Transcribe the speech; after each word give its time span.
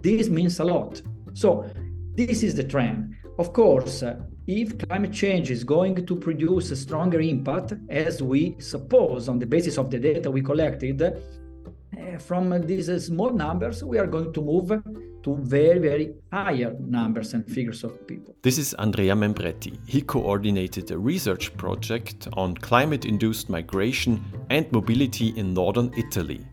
this 0.00 0.30
means 0.30 0.58
a 0.58 0.64
lot. 0.64 1.02
So, 1.34 1.70
this 2.14 2.42
is 2.42 2.54
the 2.54 2.64
trend. 2.64 3.14
Of 3.38 3.52
course, 3.52 4.02
uh, 4.02 4.16
if 4.46 4.76
climate 4.78 5.12
change 5.12 5.50
is 5.50 5.62
going 5.64 6.04
to 6.06 6.16
produce 6.16 6.70
a 6.70 6.76
stronger 6.76 7.20
impact, 7.20 7.74
as 7.88 8.22
we 8.22 8.56
suppose 8.58 9.28
on 9.28 9.38
the 9.38 9.46
basis 9.46 9.78
of 9.78 9.90
the 9.90 9.98
data 9.98 10.30
we 10.30 10.42
collected, 10.42 11.02
uh, 11.02 12.18
from 12.18 12.66
these 12.66 13.06
small 13.06 13.30
numbers, 13.30 13.84
we 13.84 13.98
are 13.98 14.06
going 14.06 14.32
to 14.32 14.40
move 14.40 14.82
to 15.22 15.36
very, 15.36 15.78
very 15.78 16.14
higher 16.32 16.74
numbers 16.80 17.34
and 17.34 17.46
figures 17.46 17.84
of 17.84 18.06
people. 18.06 18.34
This 18.42 18.58
is 18.58 18.74
Andrea 18.74 19.14
Membretti. 19.14 19.78
He 19.86 20.00
coordinated 20.00 20.90
a 20.90 20.98
research 20.98 21.56
project 21.56 22.26
on 22.32 22.56
climate 22.56 23.04
induced 23.04 23.48
migration 23.48 24.24
and 24.50 24.70
mobility 24.72 25.28
in 25.36 25.54
northern 25.54 25.92
Italy. 25.96 26.44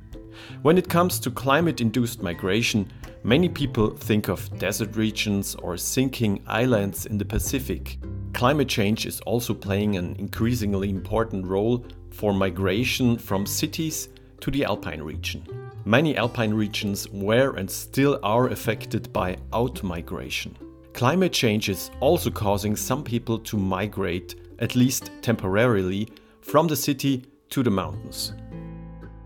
When 0.62 0.78
it 0.78 0.90
comes 0.90 1.22
to 1.22 1.32
climate 1.32 1.80
induced 1.80 2.22
migration, 2.22 2.92
many 3.24 3.48
people 3.48 3.92
think 3.92 4.28
of 4.28 4.60
desert 4.60 4.98
regions 4.98 5.56
or 5.56 5.78
sinking 5.78 6.44
islands 6.48 7.06
in 7.06 7.18
the 7.18 7.24
Pacific. 7.24 7.98
Climate 8.34 8.68
change 8.68 9.06
is 9.06 9.22
also 9.22 9.54
playing 9.54 9.96
an 9.96 10.18
increasingly 10.20 10.90
important 10.90 11.48
role 11.48 11.86
for 12.12 12.34
migration 12.34 13.18
from 13.18 13.46
cities 13.46 14.10
to 14.42 14.52
the 14.52 14.66
alpine 14.66 15.02
region. 15.02 15.46
Many 15.86 16.18
alpine 16.18 16.54
regions 16.54 17.08
were 17.10 17.56
and 17.56 17.72
still 17.72 18.20
are 18.22 18.48
affected 18.48 19.14
by 19.14 19.38
outmigration. 19.54 20.56
Climate 20.92 21.32
change 21.32 21.70
is 21.70 21.90
also 22.02 22.30
causing 22.30 22.76
some 22.76 23.06
people 23.06 23.40
to 23.40 23.56
migrate, 23.56 24.36
at 24.60 24.76
least 24.76 25.10
temporarily, 25.22 26.10
from 26.42 26.68
the 26.68 26.76
city 26.76 27.24
to 27.50 27.64
the 27.64 27.72
mountains 27.72 28.34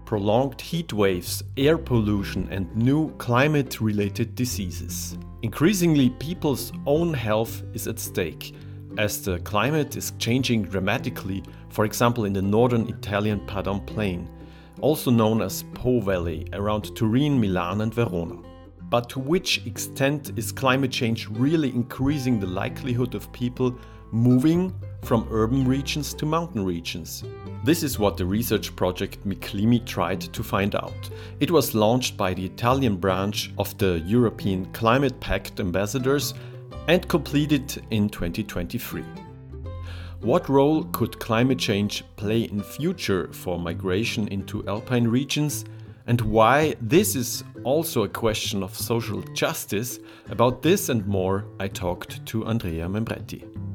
prolonged 0.05 0.59
heat 0.59 0.93
waves, 0.93 1.43
air 1.57 1.77
pollution, 1.77 2.47
and 2.51 2.75
new 2.75 3.09
climate 3.17 3.79
related 3.81 4.35
diseases. 4.35 5.17
Increasingly, 5.41 6.09
people's 6.11 6.71
own 6.85 7.13
health 7.13 7.63
is 7.73 7.87
at 7.87 7.99
stake 7.99 8.55
as 8.97 9.23
the 9.23 9.39
climate 9.39 9.95
is 9.95 10.13
changing 10.19 10.63
dramatically, 10.63 11.43
for 11.69 11.85
example, 11.85 12.25
in 12.25 12.33
the 12.33 12.41
northern 12.41 12.87
Italian 12.89 13.39
Padan 13.47 13.79
Plain, 13.81 14.29
also 14.81 15.09
known 15.09 15.41
as 15.41 15.63
Po 15.73 15.99
Valley, 15.99 16.47
around 16.53 16.95
Turin, 16.95 17.39
Milan, 17.39 17.81
and 17.81 17.93
Verona. 17.93 18.37
But 18.83 19.09
to 19.09 19.19
which 19.19 19.65
extent 19.65 20.31
is 20.37 20.51
climate 20.51 20.91
change 20.91 21.27
really 21.27 21.69
increasing 21.69 22.39
the 22.39 22.47
likelihood 22.47 23.15
of 23.15 23.31
people 23.33 23.75
moving 24.11 24.73
from 25.01 25.27
urban 25.31 25.67
regions 25.67 26.13
to 26.15 26.25
mountain 26.25 26.63
regions? 26.63 27.23
This 27.63 27.81
is 27.81 27.97
what 27.97 28.17
the 28.17 28.25
research 28.25 28.75
project 28.75 29.25
Miclimi 29.25 29.85
tried 29.85 30.19
to 30.19 30.43
find 30.43 30.75
out. 30.75 31.09
It 31.39 31.49
was 31.49 31.73
launched 31.73 32.17
by 32.17 32.33
the 32.33 32.45
Italian 32.45 32.97
branch 32.97 33.53
of 33.57 33.77
the 33.77 34.03
European 34.05 34.65
Climate 34.73 35.17
Pact 35.21 35.61
ambassadors 35.61 36.33
and 36.89 37.07
completed 37.07 37.81
in 37.89 38.09
2023. 38.09 39.01
What 40.19 40.49
role 40.49 40.83
could 40.91 41.21
climate 41.21 41.57
change 41.57 42.03
play 42.17 42.41
in 42.41 42.61
future 42.61 43.31
for 43.31 43.57
migration 43.57 44.27
into 44.27 44.67
alpine 44.67 45.07
regions 45.07 45.63
and 46.07 46.19
why 46.19 46.75
this 46.81 47.15
is 47.15 47.45
also 47.63 48.03
a 48.03 48.09
question 48.09 48.61
of 48.61 48.75
social 48.75 49.21
justice? 49.33 49.99
About 50.29 50.61
this 50.61 50.89
and 50.89 51.07
more 51.07 51.45
I 51.61 51.69
talked 51.69 52.25
to 52.25 52.45
Andrea 52.45 52.89
Membretti. 52.89 53.72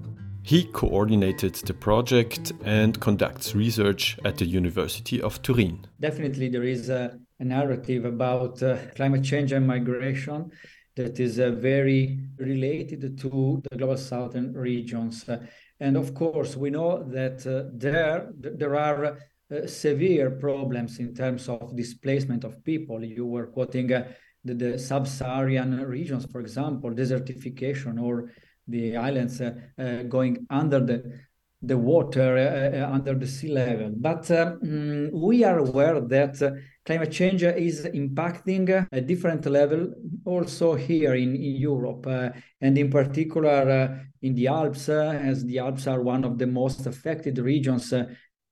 He 0.49 0.65
coordinated 0.65 1.57
the 1.57 1.75
project 1.75 2.55
and 2.65 2.99
conducts 2.99 3.55
research 3.55 4.17
at 4.25 4.39
the 4.39 4.47
University 4.47 5.21
of 5.21 5.43
Turin. 5.43 5.87
Definitely, 6.01 6.49
there 6.49 6.63
is 6.63 6.89
a, 6.89 7.19
a 7.39 7.45
narrative 7.45 8.07
about 8.07 8.63
uh, 8.63 8.79
climate 8.97 9.23
change 9.25 9.53
and 9.53 9.67
migration 9.67 10.51
that 10.97 11.21
is 11.21 11.39
uh, 11.39 11.51
very 11.51 12.19
related 12.39 13.19
to 13.19 13.63
the 13.71 13.77
global 13.77 13.99
southern 13.99 14.55
regions. 14.55 15.29
Uh, 15.29 15.45
and 15.81 15.99
of 15.99 16.15
course, 16.15 16.57
we 16.57 16.71
know 16.71 17.03
that 17.03 17.47
uh, 17.47 17.69
there, 17.75 18.31
there 18.39 18.75
are 18.75 19.05
uh, 19.05 19.67
severe 19.67 20.31
problems 20.31 20.99
in 20.99 21.15
terms 21.15 21.47
of 21.51 21.77
displacement 21.77 22.45
of 22.45 22.65
people. 22.65 23.05
You 23.05 23.27
were 23.27 23.49
quoting 23.49 23.93
uh, 23.93 24.11
the, 24.45 24.55
the 24.55 24.79
sub 24.79 25.09
Saharan 25.09 25.79
regions, 25.85 26.25
for 26.33 26.41
example, 26.41 26.91
desertification 26.93 28.03
or 28.03 28.31
the 28.69 28.97
islands 28.97 29.41
uh, 29.41 29.55
uh, 29.79 30.03
going 30.05 30.47
under 30.51 30.81
the 30.81 31.29
the 31.61 31.77
water 31.77 32.37
uh, 32.39 32.95
under 32.95 33.15
the 33.15 33.27
sea 33.27 33.49
level. 33.49 33.93
But 33.97 34.23
mm, 34.23 35.11
we 35.13 35.43
are 35.43 35.59
aware 35.59 36.01
that 36.01 36.63
climate 36.87 37.11
change 37.11 37.43
is 37.43 37.85
impacting 37.85 38.87
a 38.93 39.01
different 39.01 39.45
level 39.47 39.93
also 40.25 40.75
here 40.75 41.15
in, 41.15 41.35
in 41.35 41.57
Europe, 41.57 42.07
uh, 42.07 42.31
and 42.61 42.79
in 42.79 42.91
particular 42.91 43.69
uh, 43.69 43.99
in 44.23 44.35
the 44.35 44.47
Alps, 44.47 44.89
uh, 44.89 45.19
as 45.21 45.45
the 45.45 45.59
Alps 45.59 45.87
are 45.87 46.01
one 46.01 46.25
of 46.25 46.39
the 46.39 46.47
most 46.47 46.87
affected 46.87 47.39
regions 47.39 47.93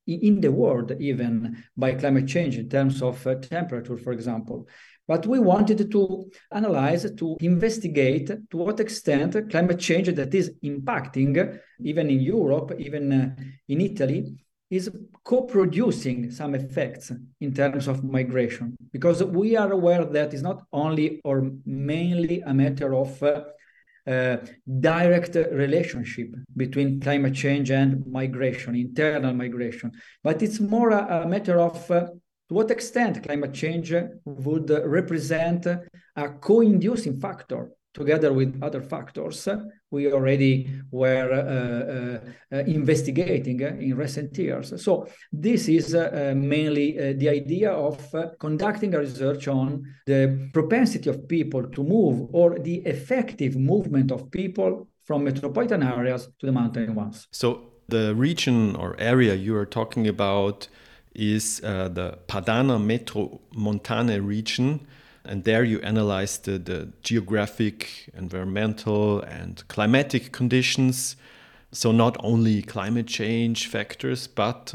in 0.09 0.41
the 0.41 0.50
world, 0.53 0.93
even 1.00 1.65
by 1.77 1.93
climate 1.94 2.28
change 2.28 2.59
in 2.59 2.69
terms 2.69 3.03
of 3.03 3.27
temperature, 3.48 3.97
for 3.97 4.12
example. 4.12 4.69
But 5.09 5.27
we 5.27 5.39
wanted 5.39 5.91
to 5.91 6.31
analyze, 6.53 7.11
to 7.11 7.37
investigate 7.41 8.27
to 8.50 8.56
what 8.56 8.81
extent 8.81 9.50
climate 9.50 9.78
change 9.78 10.12
that 10.15 10.34
is 10.34 10.53
impacting, 10.65 11.59
even 11.81 12.11
in 12.11 12.21
Europe, 12.21 12.72
even 12.78 13.12
uh, 13.12 13.37
in 13.69 13.81
Italy, 13.81 14.37
is 14.71 14.91
co-producing 15.22 16.31
some 16.31 16.55
effects 16.55 17.12
in 17.41 17.55
terms 17.55 17.87
of 17.87 18.03
migration. 18.03 18.77
Because 18.93 19.22
we 19.22 19.56
are 19.56 19.71
aware 19.71 20.05
that 20.05 20.34
it's 20.34 20.43
not 20.43 20.65
only 20.72 21.21
or 21.25 21.50
mainly 21.65 22.41
a 22.41 22.53
matter 22.53 22.95
of 22.95 23.22
uh, 23.22 23.45
uh, 24.06 24.37
direct 24.81 25.34
relationship 25.34 26.28
between 26.56 27.00
climate 27.00 27.34
change 27.34 27.71
and 27.71 28.06
migration, 28.06 28.75
internal 28.75 29.34
migration, 29.34 29.91
but 30.22 30.43
it's 30.43 30.61
more 30.61 30.91
a, 30.91 31.22
a 31.22 31.28
matter 31.28 31.59
of 31.59 31.91
uh, 31.91 32.06
to 32.49 32.55
what 32.55 32.71
extent 32.71 33.23
climate 33.23 33.55
change 33.55 33.95
would 34.25 34.71
represent 34.71 35.67
a 35.67 36.29
co-inducing 36.41 37.21
factor 37.21 37.71
together 37.93 38.33
with 38.33 38.62
other 38.62 38.83
factors 38.83 39.49
we 39.91 40.12
already 40.12 40.69
were 40.91 41.31
uh, 41.33 42.55
uh, 42.55 42.59
investigating 42.67 43.61
in 43.61 43.97
recent 43.97 44.37
years. 44.37 44.83
So 44.83 45.07
this 45.33 45.69
is 45.69 45.95
uh, 45.95 46.34
mainly 46.37 46.98
uh, 46.98 47.15
the 47.16 47.28
idea 47.28 47.71
of 47.71 48.15
uh, 48.15 48.31
conducting 48.39 48.95
a 48.95 48.98
research 48.98 49.48
on 49.48 49.84
the 50.07 50.51
propensity 50.53 51.09
of 51.09 51.28
people 51.28 51.63
to 51.69 51.83
move 51.83 52.28
or 52.33 52.59
the 52.59 52.77
effective 52.95 53.57
movement 53.57 54.10
of 54.10 54.31
people 54.31 54.89
from 55.04 55.25
metropolitan 55.25 55.83
areas 55.83 56.28
to 56.41 56.47
the 56.47 56.53
mountain 56.53 56.95
ones. 56.95 57.28
So 57.31 57.47
the 57.89 58.15
region 58.15 58.75
or 58.75 58.97
area 58.98 59.34
you 59.34 59.57
are 59.57 59.66
talking 59.66 60.09
about 60.09 60.69
is 61.16 61.60
uh, 61.65 61.89
the 61.89 62.18
Padana 62.28 62.83
Metro 62.83 63.41
Montane 63.54 64.24
region. 64.24 64.86
And 65.24 65.42
there 65.42 65.65
you 65.65 65.80
analyze 65.80 66.39
the, 66.39 66.59
the 66.59 66.89
geographic, 67.03 68.10
environmental, 68.16 69.22
and 69.22 69.66
climatic 69.66 70.30
conditions. 70.30 71.16
So, 71.72 71.91
not 71.91 72.16
only 72.21 72.63
climate 72.63 73.09
change 73.09 73.66
factors, 73.66 74.28
but 74.28 74.74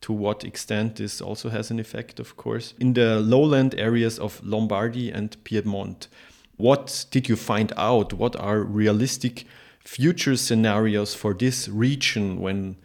to 0.00 0.12
what 0.12 0.44
extent 0.44 0.96
this 0.96 1.20
also 1.20 1.50
has 1.50 1.70
an 1.70 1.78
effect, 1.78 2.18
of 2.18 2.36
course. 2.36 2.72
In 2.80 2.94
the 2.94 3.20
lowland 3.20 3.74
areas 3.76 4.18
of 4.18 4.40
Lombardy 4.42 5.10
and 5.10 5.36
Piedmont, 5.44 6.08
what 6.56 7.04
did 7.10 7.28
you 7.28 7.36
find 7.36 7.72
out? 7.76 8.14
What 8.14 8.36
are 8.36 8.60
realistic 8.60 9.44
future 9.84 10.36
scenarios 10.36 11.14
for 11.14 11.34
this 11.34 11.68
region 11.68 12.40
when 12.40 12.76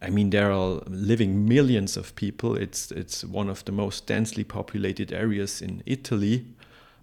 I 0.00 0.10
mean, 0.10 0.30
there 0.30 0.50
are 0.50 0.80
living 0.88 1.46
millions 1.46 1.96
of 1.96 2.14
people. 2.14 2.56
It's 2.56 2.90
it's 2.90 3.24
one 3.24 3.50
of 3.50 3.64
the 3.64 3.72
most 3.72 4.06
densely 4.06 4.44
populated 4.44 5.12
areas 5.12 5.62
in 5.62 5.82
Italy. 5.86 6.46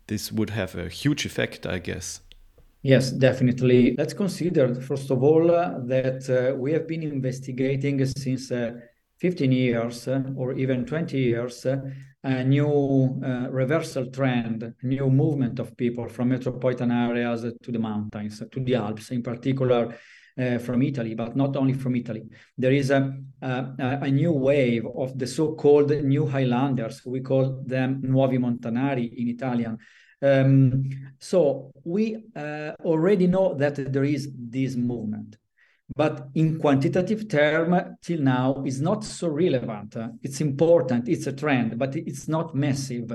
This 0.08 0.32
would 0.32 0.50
have 0.50 0.76
a 0.76 0.90
huge 0.90 1.26
effect, 1.26 1.66
I 1.66 1.80
guess. 1.80 2.22
Yes, 2.82 3.12
definitely. 3.12 3.96
Let's 3.98 4.14
consider, 4.14 4.74
first 4.74 5.12
of 5.12 5.22
all, 5.22 5.52
uh, 5.52 5.80
that 5.86 6.30
uh, 6.30 6.56
we 6.56 6.72
have 6.72 6.88
been 6.88 7.04
investigating 7.04 8.06
since 8.06 8.52
uh, 8.52 8.72
15 9.20 9.52
years 9.52 10.08
uh, 10.08 10.24
or 10.38 10.54
even 10.54 10.86
20 10.86 11.18
years 11.18 11.66
uh, 11.66 11.82
a 12.24 12.44
new 12.44 13.22
uh, 13.24 13.50
reversal 13.50 14.08
trend, 14.12 14.74
new 14.84 15.10
movement 15.10 15.60
of 15.60 15.76
people 15.78 16.08
from 16.08 16.30
metropolitan 16.30 16.92
areas 16.92 17.46
to 17.62 17.72
the 17.72 17.80
mountains, 17.80 18.42
to 18.52 18.60
the 18.62 18.76
Alps, 18.76 19.12
in 19.12 19.24
particular 19.24 19.96
from 20.38 20.82
Italy, 20.82 21.16
but 21.16 21.36
not 21.36 21.56
only 21.58 21.74
from 21.74 21.96
Italy. 21.96 22.24
There 22.58 22.72
is 22.72 22.92
a, 22.92 23.14
a, 23.42 23.66
a 23.80 24.10
new 24.10 24.32
wave 24.32 24.86
of 24.96 25.18
the 25.20 25.28
so-called 25.28 25.92
new 25.92 26.26
highlanders. 26.26 27.02
We 27.06 27.22
call 27.22 27.64
them 27.66 28.02
nuovi 28.02 28.38
montanari 28.38 29.14
in 29.18 29.28
Italian 29.28 29.78
um, 30.22 30.90
so 31.20 31.72
we 31.86 32.18
uh, 32.36 32.72
already 32.84 33.28
know 33.28 33.54
that 33.56 33.92
there 33.92 34.04
is 34.04 34.30
this 34.38 34.76
movement, 34.76 35.38
but 35.96 36.28
in 36.36 36.60
quantitative 36.60 37.30
term, 37.30 37.96
till 38.02 38.22
now, 38.22 38.64
is 38.66 38.82
not 38.82 39.04
so 39.04 39.30
relevant. 39.30 39.96
Uh, 39.96 40.10
it's 40.22 40.42
important, 40.42 41.08
it's 41.08 41.28
a 41.28 41.34
trend, 41.34 41.80
but 41.80 41.96
it's 41.96 42.28
not 42.28 42.54
massive. 42.54 43.12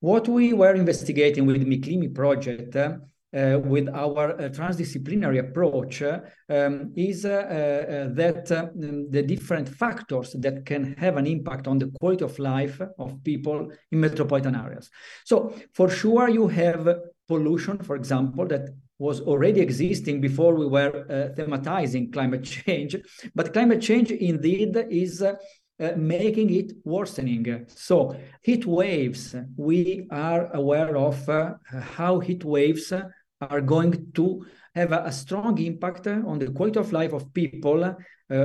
What 0.00 0.28
we 0.28 0.52
were 0.52 0.74
investigating 0.74 1.46
with 1.46 1.60
the 1.60 1.66
Miclimi 1.66 2.12
project 2.14 2.74
uh, 2.74 2.80
uh, 2.80 2.96
with 3.34 3.88
our 3.88 4.32
uh, 4.32 4.48
transdisciplinary 4.48 5.40
approach 5.40 6.02
um, 6.02 6.92
is 6.96 7.24
uh, 7.24 7.28
uh, 7.28 8.14
that 8.14 8.52
um, 8.52 9.10
the 9.10 9.22
different 9.22 9.68
factors 9.68 10.36
that 10.38 10.64
can 10.64 10.94
have 10.98 11.16
an 11.16 11.26
impact 11.26 11.66
on 11.66 11.78
the 11.78 11.90
quality 11.98 12.24
of 12.24 12.38
life 12.38 12.80
of 12.98 13.22
people 13.24 13.72
in 13.90 14.00
metropolitan 14.00 14.54
areas. 14.54 14.88
So 15.24 15.52
for 15.72 15.90
sure 15.90 16.28
you 16.28 16.46
have 16.48 16.96
pollution, 17.26 17.78
for 17.78 17.96
example, 17.96 18.46
that 18.46 18.68
was 18.98 19.20
already 19.20 19.60
existing 19.60 20.20
before 20.20 20.54
we 20.54 20.66
were 20.66 21.04
uh, 21.10 21.34
thematizing 21.34 22.12
climate 22.12 22.44
change. 22.44 22.96
But 23.34 23.52
climate 23.52 23.80
change 23.80 24.12
indeed 24.12 24.76
is 24.90 25.22
uh, 25.22 25.34
uh, 25.80 25.90
making 25.96 26.54
it 26.54 26.72
worsening. 26.84 27.66
So 27.66 28.16
heat 28.42 28.64
waves, 28.64 29.34
we 29.56 30.06
are 30.12 30.54
aware 30.54 30.96
of 30.96 31.28
uh, 31.28 31.54
how 31.96 32.20
heat 32.20 32.44
waves 32.44 32.92
are 33.40 33.60
going 33.60 34.12
to 34.12 34.44
have 34.74 34.92
a, 34.92 35.04
a 35.04 35.12
strong 35.12 35.58
impact 35.58 36.06
on 36.06 36.38
the 36.38 36.50
quality 36.50 36.78
of 36.78 36.92
life 36.92 37.12
of 37.12 37.32
people 37.32 37.84
uh, 37.84 37.94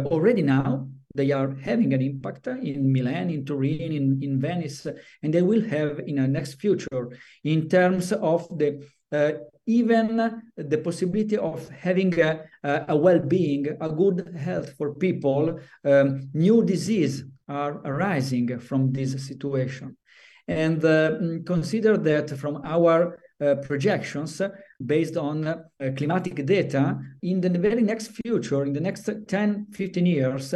already 0.06 0.42
now 0.42 0.88
they 1.16 1.32
are 1.32 1.56
having 1.56 1.94
an 1.94 2.02
impact 2.02 2.48
in 2.48 2.92
Milan, 2.92 3.30
in 3.30 3.44
Turin, 3.44 3.92
in, 3.92 4.20
in 4.22 4.40
Venice, 4.40 4.86
and 5.24 5.34
they 5.34 5.42
will 5.42 5.62
have 5.62 6.00
in 6.06 6.16
the 6.16 6.28
next 6.28 6.56
future 6.62 7.10
in 7.44 7.68
terms 7.68 8.12
of 8.14 8.48
the 8.58 8.86
uh, 9.12 9.32
even 9.66 10.44
the 10.56 10.78
possibility 10.78 11.38
of 11.38 11.68
having 11.70 12.20
a, 12.20 12.46
a 12.64 12.96
well-being, 12.96 13.68
a 13.82 13.90
good 13.90 14.36
health 14.38 14.74
for 14.78 14.94
people. 14.96 15.60
Um, 15.84 16.30
new 16.34 16.64
disease 16.64 17.24
are 17.48 17.82
arising 17.86 18.60
from 18.60 18.92
this 18.94 19.12
situation, 19.28 19.98
and 20.48 20.84
uh, 20.86 21.18
consider 21.46 21.98
that 21.98 22.38
from 22.38 22.62
our 22.64 23.20
uh, 23.42 23.56
projections 23.56 24.42
based 24.86 25.18
on 25.18 25.48
uh, 25.48 25.62
climatic 25.98 26.46
data 26.46 27.00
in 27.22 27.42
the 27.42 27.50
very 27.50 27.81
next 27.81 28.12
future, 28.24 28.64
in 28.64 28.74
the 28.74 28.80
next 28.80 29.10
10, 29.28 29.68
15 29.72 30.06
years, 30.06 30.54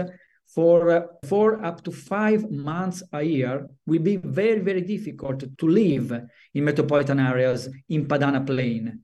for 0.47 0.91
uh, 0.91 1.01
four 1.25 1.63
up 1.65 1.83
to 1.83 1.91
five 1.91 2.49
months 2.51 3.01
a 3.11 3.23
year 3.23 3.67
will 3.85 4.01
be 4.01 4.17
very, 4.17 4.59
very 4.59 4.81
difficult 4.81 5.43
to 5.57 5.67
live 5.67 6.11
in 6.53 6.63
metropolitan 6.63 7.19
areas 7.19 7.69
in 7.89 8.05
Padana 8.05 8.45
Plain. 8.45 9.03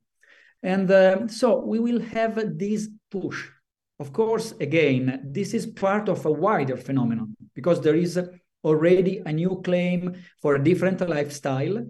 And 0.61 0.91
uh, 0.91 1.27
so 1.27 1.65
we 1.65 1.79
will 1.79 2.01
have 2.01 2.57
this 2.57 2.89
push. 3.09 3.47
Of 3.99 4.13
course, 4.13 4.53
again, 4.59 5.21
this 5.23 5.53
is 5.53 5.65
part 5.65 6.07
of 6.07 6.25
a 6.25 6.31
wider 6.31 6.77
phenomenon 6.77 7.35
because 7.55 7.81
there 7.81 7.95
is 7.95 8.19
already 8.63 9.21
a 9.25 9.31
new 9.31 9.61
claim 9.63 10.21
for 10.41 10.55
a 10.55 10.63
different 10.63 11.07
lifestyle 11.07 11.85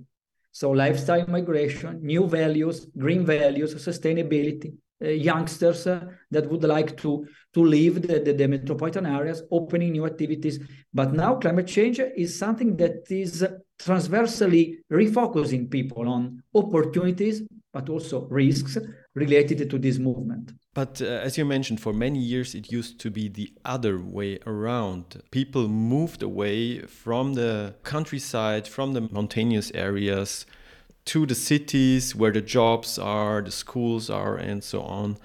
so 0.52 0.72
lifestyle 0.72 1.26
migration, 1.28 2.00
new 2.02 2.28
values, 2.28 2.88
green 2.98 3.26
values, 3.26 3.76
sustainability, 3.76 4.74
uh, 5.02 5.08
youngsters 5.08 5.88
uh, 5.88 6.04
that 6.32 6.50
would 6.50 6.64
like 6.64 6.98
to, 6.98 7.26
to 7.54 7.64
leave 7.64 8.02
the, 8.02 8.20
the, 8.20 8.34
the, 8.34 8.48
metropolitan 8.48 9.06
areas, 9.06 9.44
opening 9.52 9.94
new 9.94 10.06
activities. 10.06 10.60
But 10.94 11.14
now 11.14 11.36
climate 11.36 11.68
change 11.68 12.00
is 12.00 12.38
something 12.38 12.76
that 12.78 13.10
is 13.10 13.48
transversally 13.80 14.80
refocusing 14.92 15.70
people 15.72 16.10
on 16.10 16.44
opportunities, 16.54 17.44
but 17.72 17.88
also 17.88 18.28
risks 18.28 18.78
related 19.20 19.70
to 19.70 19.78
this 19.78 19.98
movement. 19.98 20.54
But 20.74 21.02
uh, 21.02 21.06
as 21.06 21.38
you 21.38 21.46
mentioned, 21.46 21.82
for 21.82 21.94
many 21.94 22.20
years 22.20 22.56
it 22.56 22.72
used 22.72 23.00
to 23.02 23.10
be 23.10 23.28
the 23.28 23.52
other 23.66 24.00
way 24.00 24.40
around. 24.46 25.22
People 25.32 25.68
moved 25.68 26.24
away 26.24 26.82
from 26.82 27.34
the 27.34 27.76
countryside, 27.84 28.68
from 28.68 28.94
the 28.94 29.02
mountainous 29.02 29.72
areas 29.74 30.46
to 31.06 31.26
the 31.26 31.36
cities 31.36 32.16
where 32.16 32.32
the 32.32 32.42
jobs 32.42 33.00
are, 33.00 33.42
the 33.42 33.52
schools 33.52 34.10
are, 34.10 34.36
and 34.38 34.64
so 34.64 34.82
on. 34.82 35.18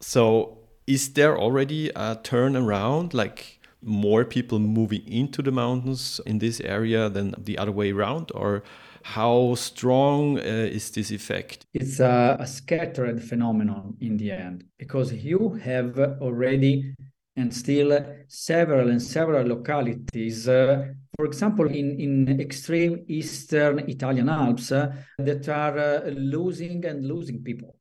So, 0.00 0.58
is 0.86 1.12
there 1.14 1.38
already 1.38 1.88
a 1.90 2.16
turnaround? 2.16 3.12
Like, 3.12 3.60
more 3.82 4.24
people 4.24 4.58
moving 4.58 5.06
into 5.06 5.42
the 5.42 5.50
mountains 5.50 6.20
in 6.24 6.38
this 6.38 6.60
area 6.60 7.08
than 7.08 7.34
the 7.36 7.58
other 7.58 7.72
way 7.72 7.90
around 7.90 8.30
or 8.34 8.62
how 9.04 9.54
strong 9.54 10.38
uh, 10.38 10.42
is 10.42 10.90
this 10.90 11.10
effect? 11.10 11.66
It's 11.74 12.00
a, 12.00 12.36
a 12.38 12.46
scattered 12.46 13.22
phenomenon 13.22 13.96
in 14.00 14.16
the 14.16 14.30
end 14.30 14.64
because 14.78 15.12
you 15.12 15.54
have 15.62 15.98
already 15.98 16.94
and 17.36 17.52
still 17.54 17.98
several 18.28 18.90
and 18.90 19.00
several 19.00 19.46
localities, 19.46 20.48
uh, 20.48 20.92
for 21.16 21.24
example, 21.24 21.66
in, 21.66 21.98
in 21.98 22.40
extreme 22.40 23.04
eastern 23.08 23.78
Italian 23.80 24.28
Alps, 24.28 24.70
uh, 24.70 24.92
that 25.18 25.48
are 25.48 25.78
uh, 25.78 26.10
losing 26.10 26.84
and 26.84 27.06
losing 27.06 27.42
people 27.42 27.76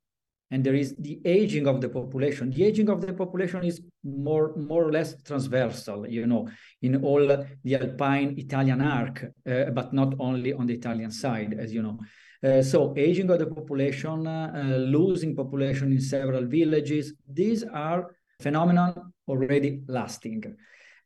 and 0.51 0.63
there 0.63 0.75
is 0.75 0.95
the 1.00 1.19
aging 1.24 1.65
of 1.65 1.80
the 1.80 1.89
population. 1.89 2.51
The 2.51 2.65
aging 2.65 2.89
of 2.89 3.01
the 3.01 3.13
population 3.13 3.63
is 3.63 3.81
more 4.03 4.53
more 4.57 4.83
or 4.83 4.92
less 4.92 5.15
transversal, 5.24 6.07
you 6.07 6.27
know, 6.27 6.50
in 6.81 7.03
all 7.03 7.25
the 7.63 7.75
alpine 7.75 8.36
Italian 8.38 8.81
arc, 8.81 9.24
uh, 9.24 9.71
but 9.71 9.94
not 9.94 10.14
only 10.19 10.54
on 10.54 10.68
the 10.68 10.73
Italian 10.73 11.11
side, 11.11 11.56
as 11.57 11.73
you 11.73 11.81
know. 11.81 11.99
Uh, 12.44 12.61
so 12.61 12.94
aging 12.97 13.30
of 13.30 13.40
the 13.40 13.45
population, 13.45 14.28
uh, 14.28 14.76
losing 14.78 15.35
population 15.35 15.92
in 15.92 16.02
several 16.02 16.45
villages, 16.45 17.14
these 17.31 17.64
are 17.64 18.16
phenomena 18.42 18.95
already 19.28 19.81
lasting. 19.87 20.44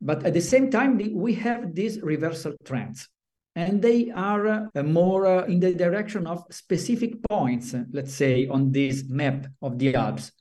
But 0.01 0.25
at 0.25 0.33
the 0.33 0.41
same 0.41 0.71
time, 0.71 0.97
we 1.13 1.33
have 1.35 1.75
these 1.75 2.01
reversal 2.01 2.55
trends 2.63 3.09
and 3.55 3.81
they 3.81 4.11
are 4.11 4.69
uh, 4.75 4.83
more 4.83 5.25
uh, 5.25 5.45
in 5.45 5.59
the 5.59 5.73
direction 5.73 6.27
of 6.27 6.43
specific 6.51 7.23
points, 7.29 7.73
let's 7.91 8.13
say, 8.13 8.47
on 8.47 8.71
this 8.71 9.05
map 9.07 9.47
of 9.61 9.79
the 9.79 9.95
Alps. 9.95 10.31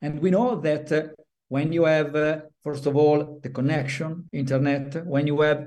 And 0.00 0.20
we 0.20 0.30
know 0.30 0.60
that 0.60 0.92
uh, 0.92 1.02
when 1.48 1.72
you 1.72 1.84
have, 1.84 2.14
uh, 2.14 2.40
first 2.62 2.86
of 2.86 2.96
all, 2.96 3.40
the 3.42 3.50
connection, 3.50 4.28
internet, 4.32 5.04
when 5.04 5.26
you 5.26 5.40
have 5.40 5.66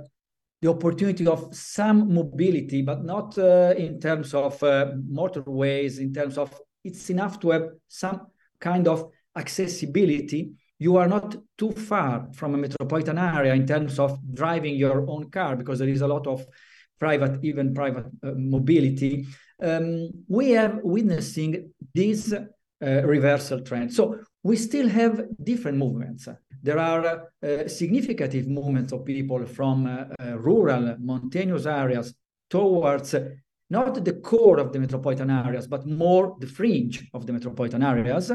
the 0.61 0.69
opportunity 0.69 1.27
of 1.27 1.53
some 1.53 2.13
mobility, 2.13 2.81
but 2.81 3.03
not 3.03 3.37
uh, 3.37 3.73
in 3.77 3.99
terms 3.99 4.33
of 4.33 4.63
uh, 4.63 4.91
motorways, 5.11 5.99
in 5.99 6.13
terms 6.13 6.37
of 6.37 6.57
it's 6.85 7.09
enough 7.09 7.37
to 7.41 7.49
have 7.49 7.67
some 7.89 8.27
kind 8.61 8.87
of 8.87 9.11
accessibility. 9.35 10.53
You 10.79 10.95
are 10.97 11.07
not 11.07 11.35
too 11.57 11.71
far 11.73 12.29
from 12.33 12.55
a 12.55 12.57
metropolitan 12.57 13.17
area 13.17 13.53
in 13.53 13.67
terms 13.67 13.99
of 13.99 14.17
driving 14.33 14.75
your 14.75 15.05
own 15.09 15.29
car 15.29 15.57
because 15.57 15.79
there 15.79 15.89
is 15.89 16.01
a 16.01 16.07
lot 16.07 16.27
of 16.27 16.45
private, 17.03 17.35
even 17.43 17.73
private 17.73 18.05
uh, 18.23 18.31
mobility, 18.55 19.13
um, 19.61 20.09
we 20.27 20.55
are 20.61 20.73
witnessing 20.83 21.51
this 21.93 22.21
uh, 22.33 23.01
reversal 23.15 23.59
trend. 23.61 23.93
So 23.99 24.01
we 24.49 24.55
still 24.55 24.87
have 24.89 25.15
different 25.51 25.77
movements. 25.77 26.27
There 26.67 26.79
are 26.79 27.03
uh, 27.05 27.67
significant 27.67 28.47
movements 28.47 28.93
of 28.93 29.03
people 29.03 29.45
from 29.45 29.77
uh, 29.85 29.91
uh, 29.91 30.37
rural, 30.37 30.95
mountainous 30.99 31.65
areas 31.65 32.13
towards 32.49 33.13
uh, 33.13 33.29
not 33.69 34.05
the 34.05 34.13
core 34.13 34.59
of 34.59 34.71
the 34.71 34.79
metropolitan 34.79 35.29
areas, 35.29 35.67
but 35.67 35.85
more 35.85 36.37
the 36.39 36.47
fringe 36.47 37.09
of 37.13 37.25
the 37.25 37.33
metropolitan 37.33 37.83
areas. 37.83 38.31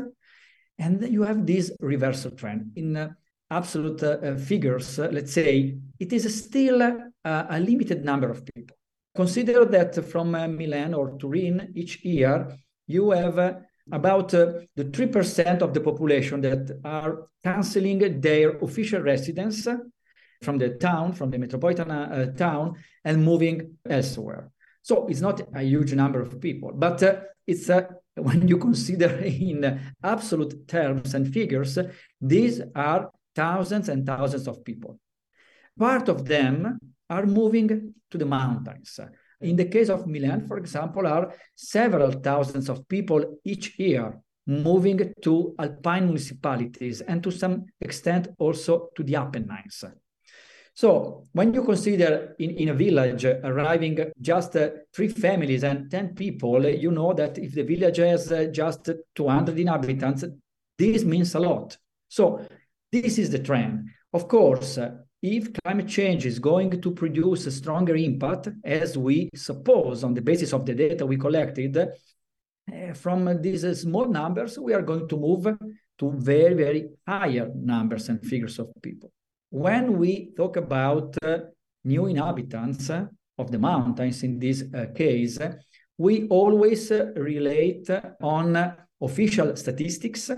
And 0.78 0.96
you 1.16 1.22
have 1.22 1.46
this 1.46 1.70
reversal 1.80 2.32
trend. 2.32 2.72
In 2.76 3.14
absolute 3.50 4.02
uh, 4.02 4.36
figures, 4.36 4.98
uh, 4.98 5.08
let's 5.10 5.32
say, 5.32 5.78
it 5.98 6.12
is 6.12 6.24
still 6.44 6.82
uh, 6.82 6.92
a 7.24 7.58
limited 7.60 8.04
number 8.04 8.30
of 8.30 8.44
people. 8.54 8.76
Consider 9.14 9.64
that 9.64 10.04
from 10.04 10.30
Milan 10.30 10.94
or 10.94 11.18
Turin 11.18 11.72
each 11.74 12.04
year, 12.04 12.56
you 12.86 13.10
have 13.10 13.64
about 13.90 14.34
uh, 14.34 14.52
the 14.76 14.84
3% 14.84 15.62
of 15.62 15.72
the 15.72 15.80
population 15.80 16.40
that 16.42 16.80
are 16.84 17.28
canceling 17.42 18.20
their 18.20 18.58
official 18.58 19.00
residence 19.00 19.66
from 20.42 20.58
the 20.58 20.70
town, 20.70 21.12
from 21.12 21.30
the 21.30 21.38
metropolitan 21.38 21.90
uh, 21.90 22.32
town, 22.36 22.74
and 23.04 23.24
moving 23.24 23.76
elsewhere. 23.88 24.50
So 24.82 25.06
it's 25.06 25.20
not 25.20 25.40
a 25.54 25.62
huge 25.62 25.92
number 25.94 26.20
of 26.20 26.40
people, 26.40 26.72
but 26.74 27.02
uh, 27.02 27.20
it's 27.46 27.68
uh, 27.68 27.88
when 28.14 28.46
you 28.48 28.58
consider 28.58 29.18
in 29.18 29.80
absolute 30.02 30.68
terms 30.68 31.14
and 31.14 31.32
figures, 31.32 31.78
these 32.20 32.60
are 32.74 33.10
thousands 33.34 33.88
and 33.88 34.06
thousands 34.06 34.48
of 34.48 34.64
people. 34.64 34.98
Part 35.78 36.08
of 36.08 36.26
them 36.26 36.78
are 37.10 37.26
moving 37.26 37.94
to 38.10 38.18
the 38.18 38.26
mountains. 38.26 39.00
In 39.40 39.56
the 39.56 39.66
case 39.66 39.88
of 39.88 40.06
Milan, 40.06 40.46
for 40.46 40.58
example, 40.58 41.06
are 41.06 41.32
several 41.54 42.12
thousands 42.12 42.68
of 42.68 42.88
people 42.88 43.38
each 43.44 43.78
year 43.78 44.20
moving 44.46 45.14
to 45.22 45.54
alpine 45.58 46.06
municipalities 46.06 47.02
and 47.02 47.22
to 47.22 47.30
some 47.30 47.66
extent 47.80 48.28
also 48.38 48.88
to 48.96 49.02
the 49.02 49.14
Apennines. 49.14 49.84
So 50.74 51.26
when 51.32 51.52
you 51.52 51.64
consider 51.64 52.36
in, 52.38 52.50
in 52.50 52.68
a 52.68 52.74
village 52.74 53.24
arriving 53.24 54.12
just 54.20 54.56
uh, 54.56 54.70
three 54.94 55.08
families 55.08 55.64
and 55.64 55.90
10 55.90 56.14
people, 56.14 56.64
you 56.66 56.92
know 56.92 57.12
that 57.14 57.36
if 57.36 57.54
the 57.54 57.64
village 57.64 57.96
has 57.96 58.30
uh, 58.30 58.44
just 58.44 58.88
200 59.14 59.58
inhabitants, 59.58 60.24
this 60.78 61.04
means 61.04 61.34
a 61.34 61.40
lot. 61.40 61.76
So 62.08 62.46
this 62.92 63.18
is 63.18 63.30
the 63.30 63.40
trend. 63.40 63.90
Of 64.12 64.28
course, 64.28 64.78
uh, 64.78 64.98
if 65.22 65.52
climate 65.64 65.88
change 65.88 66.26
is 66.26 66.38
going 66.38 66.80
to 66.80 66.90
produce 66.92 67.46
a 67.46 67.50
stronger 67.50 67.96
impact, 67.96 68.48
as 68.64 68.96
we 68.96 69.30
suppose 69.34 70.04
on 70.04 70.14
the 70.14 70.22
basis 70.22 70.52
of 70.52 70.64
the 70.64 70.74
data 70.74 71.04
we 71.04 71.16
collected, 71.16 71.76
uh, 71.76 72.92
from 72.94 73.40
these 73.42 73.80
small 73.80 74.06
numbers, 74.06 74.58
we 74.58 74.74
are 74.74 74.82
going 74.82 75.08
to 75.08 75.16
move 75.16 75.56
to 75.98 76.12
very, 76.12 76.54
very 76.54 76.88
higher 77.06 77.50
numbers 77.54 78.08
and 78.08 78.24
figures 78.24 78.58
of 78.58 78.70
people. 78.80 79.10
When 79.50 79.98
we 79.98 80.30
talk 80.36 80.56
about 80.56 81.16
uh, 81.24 81.38
new 81.84 82.06
inhabitants 82.06 82.90
uh, 82.90 83.06
of 83.38 83.50
the 83.50 83.58
mountains 83.58 84.22
in 84.22 84.38
this 84.38 84.62
case, 84.94 85.38
we 85.96 86.28
always 86.28 86.90
relate 86.90 87.88
on 88.22 88.74
official 89.00 89.56
statistics 89.56 90.30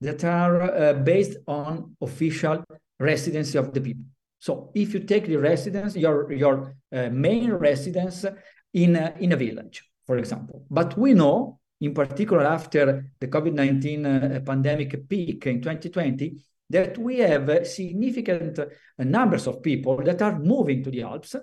that 0.00 0.24
are 0.24 0.92
based 0.94 1.38
on 1.46 1.96
official 2.02 2.62
residency 2.98 3.56
of 3.56 3.72
the 3.72 3.80
people. 3.80 4.04
So 4.38 4.70
if 4.74 4.94
you 4.94 5.00
take 5.00 5.26
the 5.26 5.36
residence, 5.36 5.96
your, 5.96 6.32
your 6.32 6.76
uh, 6.92 7.08
main 7.10 7.52
residence 7.52 8.24
in 8.72 8.96
a, 8.96 9.14
in 9.18 9.32
a 9.32 9.36
village, 9.36 9.82
for 10.06 10.18
example. 10.18 10.64
But 10.70 10.98
we 10.98 11.14
know, 11.14 11.58
in 11.80 11.94
particular 11.94 12.44
after 12.44 13.10
the 13.18 13.28
COVID-19 13.28 14.36
uh, 14.36 14.40
pandemic 14.40 15.08
peak 15.08 15.46
in 15.46 15.60
2020, 15.60 16.36
that 16.70 16.98
we 16.98 17.18
have 17.18 17.48
uh, 17.48 17.64
significant 17.64 18.58
numbers 18.98 19.46
of 19.46 19.62
people 19.62 20.02
that 20.02 20.20
are 20.20 20.38
moving 20.38 20.82
to 20.82 20.90
the 20.90 21.02
Alps 21.02 21.36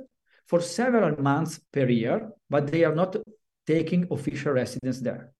for 0.47 0.59
several 0.61 1.21
months 1.21 1.59
per 1.71 1.87
year, 1.87 2.29
but 2.49 2.67
they 2.67 2.83
are 2.83 2.95
not 2.95 3.15
taking 3.65 4.07
official 4.11 4.53
residence 4.53 4.99
there. 4.99 5.31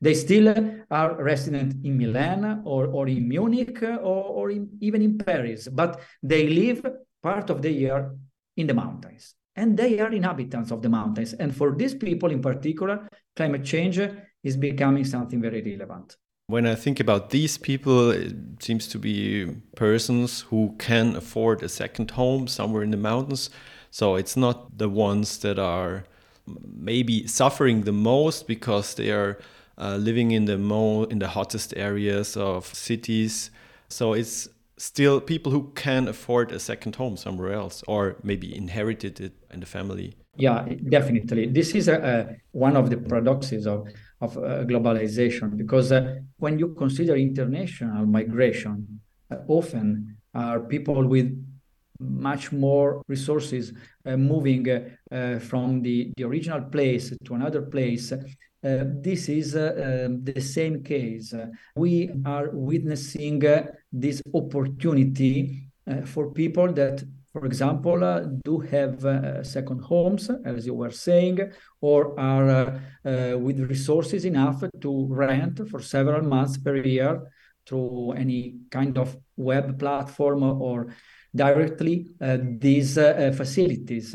They 0.00 0.14
still 0.14 0.54
are 0.90 1.22
resident 1.22 1.84
in 1.84 1.96
Milan 1.96 2.62
or, 2.64 2.86
or 2.86 3.08
in 3.08 3.28
Munich 3.28 3.82
or, 3.82 3.96
or 3.98 4.50
in, 4.50 4.68
even 4.80 5.02
in 5.02 5.18
Paris, 5.18 5.68
but 5.68 6.00
they 6.22 6.48
live 6.48 6.84
part 7.22 7.50
of 7.50 7.62
the 7.62 7.70
year 7.70 8.14
in 8.56 8.66
the 8.66 8.74
mountains. 8.74 9.34
And 9.56 9.76
they 9.76 9.98
are 10.00 10.12
inhabitants 10.12 10.70
of 10.70 10.82
the 10.82 10.88
mountains. 10.88 11.32
And 11.32 11.54
for 11.54 11.74
these 11.74 11.94
people 11.94 12.30
in 12.30 12.42
particular, 12.42 13.08
climate 13.34 13.64
change 13.64 13.98
is 14.44 14.56
becoming 14.56 15.04
something 15.04 15.40
very 15.40 15.62
relevant. 15.62 16.16
When 16.48 16.66
I 16.66 16.76
think 16.76 17.00
about 17.00 17.30
these 17.30 17.58
people, 17.58 18.10
it 18.10 18.36
seems 18.60 18.86
to 18.88 18.98
be 18.98 19.46
persons 19.74 20.42
who 20.42 20.76
can 20.78 21.16
afford 21.16 21.62
a 21.62 21.68
second 21.68 22.12
home 22.12 22.46
somewhere 22.46 22.84
in 22.84 22.92
the 22.92 22.96
mountains. 22.96 23.50
So 23.90 24.14
it's 24.14 24.36
not 24.36 24.78
the 24.78 24.88
ones 24.88 25.38
that 25.38 25.58
are 25.58 26.04
maybe 26.46 27.26
suffering 27.26 27.82
the 27.82 27.92
most 27.92 28.46
because 28.46 28.94
they 28.94 29.10
are 29.10 29.38
uh, 29.78 29.96
living 29.96 30.30
in 30.30 30.44
the 30.46 30.58
mo 30.58 31.04
in 31.04 31.18
the 31.18 31.28
hottest 31.28 31.74
areas 31.76 32.36
of 32.36 32.66
cities. 32.66 33.50
So 33.88 34.14
it's 34.14 34.48
still 34.78 35.20
people 35.20 35.52
who 35.52 35.72
can 35.74 36.08
afford 36.08 36.52
a 36.52 36.58
second 36.58 36.96
home 36.96 37.16
somewhere 37.16 37.52
else 37.52 37.82
or 37.86 38.16
maybe 38.22 38.54
inherited 38.54 39.20
it 39.20 39.32
in 39.50 39.60
the 39.60 39.66
family. 39.66 40.14
Yeah, 40.36 40.66
definitely. 40.90 41.46
This 41.46 41.74
is 41.74 41.88
a, 41.88 41.96
a, 41.96 42.36
one 42.52 42.76
of 42.76 42.90
the 42.90 42.98
paradoxes 42.98 43.66
of 43.66 43.88
of 44.20 44.36
uh, 44.38 44.64
globalization 44.64 45.56
because 45.56 45.92
uh, 45.92 46.16
when 46.38 46.58
you 46.58 46.74
consider 46.74 47.16
international 47.16 48.06
migration 48.06 49.00
uh, 49.30 49.36
often 49.46 50.16
are 50.34 50.60
people 50.60 51.06
with 51.06 51.28
much 52.00 52.52
more 52.52 53.02
resources 53.08 53.72
uh, 54.04 54.16
moving 54.16 54.68
uh, 54.68 54.80
uh, 55.14 55.38
from 55.38 55.82
the, 55.82 56.12
the 56.16 56.24
original 56.24 56.62
place 56.62 57.12
to 57.24 57.34
another 57.34 57.62
place 57.62 58.12
this 59.02 59.28
is 59.28 59.54
um, 59.54 60.24
the 60.24 60.40
same 60.40 60.82
case 60.82 61.34
we 61.76 62.10
are 62.24 62.50
witnessing 62.52 63.38
this 63.92 64.20
opportunity 64.34 65.68
for 66.04 66.32
people 66.32 66.72
that 66.72 67.04
for 67.36 67.44
example, 67.44 68.02
uh, 68.02 68.20
do 68.44 68.60
have 68.60 69.04
uh, 69.04 69.44
second 69.44 69.80
homes, 69.82 70.30
as 70.46 70.64
you 70.64 70.72
were 70.72 70.90
saying, 70.90 71.38
or 71.82 72.18
are 72.18 72.48
uh, 73.04 73.36
with 73.38 73.60
resources 73.60 74.24
enough 74.24 74.64
to 74.80 75.06
rent 75.10 75.60
for 75.68 75.82
several 75.82 76.22
months 76.22 76.56
per 76.56 76.76
year 76.76 77.30
through 77.66 78.12
any 78.12 78.56
kind 78.70 78.96
of 78.96 79.14
web 79.36 79.78
platform 79.78 80.42
or 80.42 80.94
directly 81.34 82.06
these 82.58 82.94
facilities. 82.94 84.14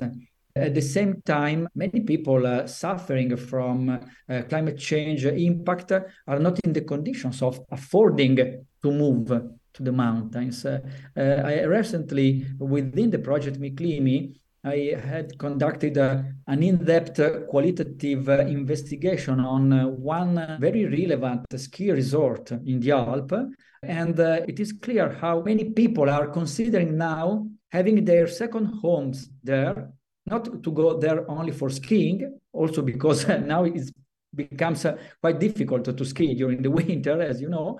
At 0.56 0.74
the 0.74 0.82
same 0.82 1.22
time, 1.26 1.68
many 1.76 2.02
people 2.02 2.46
uh, 2.46 2.68
suffering 2.68 3.36
from 3.38 3.90
uh, 3.90 4.42
climate 4.50 4.78
change 4.78 5.26
impact 5.26 5.92
are 5.92 6.40
not 6.40 6.60
in 6.64 6.74
the 6.74 6.82
conditions 6.82 7.42
of 7.42 7.60
affording 7.72 8.36
to 8.82 8.92
move 8.92 9.28
to 9.74 9.84
the 9.84 9.92
mountains. 9.92 10.66
Uh, 10.66 10.80
uh, 11.16 11.22
I 11.22 11.64
recently, 11.64 12.46
within 12.60 13.10
the 13.10 13.20
project 13.20 13.60
Miclimi, 13.60 14.36
I 14.64 14.96
had 14.96 15.38
conducted 15.40 15.98
uh, 15.98 16.22
an 16.48 16.62
in-depth 16.62 17.48
qualitative 17.48 18.30
uh, 18.30 18.40
investigation 18.42 19.40
on 19.40 19.72
one 20.00 20.58
very 20.60 20.86
relevant 20.86 21.46
ski 21.56 21.92
resort 21.92 22.52
in 22.52 22.80
the 22.80 22.92
Alps. 22.92 23.34
And 23.82 24.20
it 24.20 24.60
is 24.60 24.74
clear 24.74 25.10
how 25.10 25.42
many 25.42 25.72
people 25.72 26.08
are 26.08 26.28
considering 26.28 26.96
now 26.98 27.48
having 27.72 28.06
their 28.06 28.28
second 28.28 28.66
homes 28.66 29.30
there, 29.44 29.92
not 30.26 30.64
to 30.64 30.72
go 30.72 30.98
there 31.00 31.30
only 31.30 31.52
for 31.52 31.70
skiing, 31.70 32.40
also 32.54 32.82
because 32.82 33.28
now 33.46 33.64
it 33.64 33.92
becomes 34.34 34.86
quite 35.22 35.40
difficult 35.40 35.86
to 35.86 36.06
ski 36.06 36.34
during 36.36 36.62
the 36.62 36.72
winter, 36.82 37.22
as 37.22 37.42
you 37.42 37.50
know, 37.50 37.80